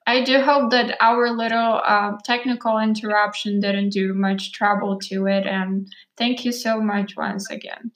I 0.08 0.24
do 0.24 0.39
hope 0.39 0.72
that 0.72 0.98
our 1.02 1.30
little 1.32 1.82
uh, 1.86 2.13
technical 2.24 2.80
interruption 2.80 3.60
didn't 3.60 3.89
do 3.89 4.13
much 4.13 4.54
trouble 4.54 4.98
to 5.10 5.28
it. 5.28 5.46
And 5.46 5.88
thank 6.17 6.46
you 6.46 6.54
so 6.54 6.80
much 6.80 7.15
once 7.17 7.50
again. 7.50 7.91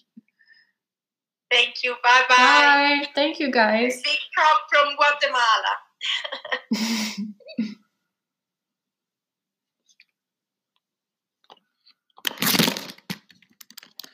Thank 1.50 1.84
you. 1.84 1.96
Bye 2.04 2.24
bye. 2.28 2.36
Bye. 2.38 3.08
Thank 3.16 3.40
you, 3.40 3.52
guys. 3.52 4.02
Big 4.04 4.20
talk 4.38 4.60
from 4.70 4.96
Guatemala. 4.98 5.78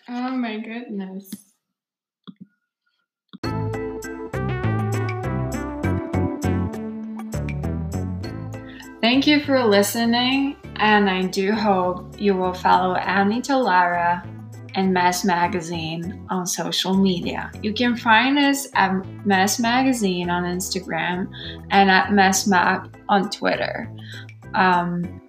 Oh 0.10 0.32
my 0.32 0.58
goodness. 0.58 1.30
Thank 9.02 9.28
you 9.28 9.42
for 9.42 9.64
listening, 9.66 10.56
and 10.78 11.10
I 11.10 11.24
do 11.24 11.52
hope 11.52 12.20
you 12.20 12.36
will 12.36 12.54
follow 12.54 12.96
Anita 12.96 13.58
Lara 13.58 14.26
and 14.76 14.94
Mess 14.94 15.26
Magazine 15.26 16.26
on 16.30 16.46
social 16.46 16.94
media. 16.94 17.52
You 17.62 17.74
can 17.74 17.98
find 17.98 18.40
us 18.40 18.68
at 18.76 18.94
Mess 19.26 19.60
Magazine 19.60 20.30
on 20.30 20.44
Instagram 20.44 21.30
and 21.70 21.92
at 21.92 22.14
Mess 22.14 22.48
Mag 22.48 22.98
on 23.10 23.30
Twitter. 23.30 23.92
Um, 24.54 25.22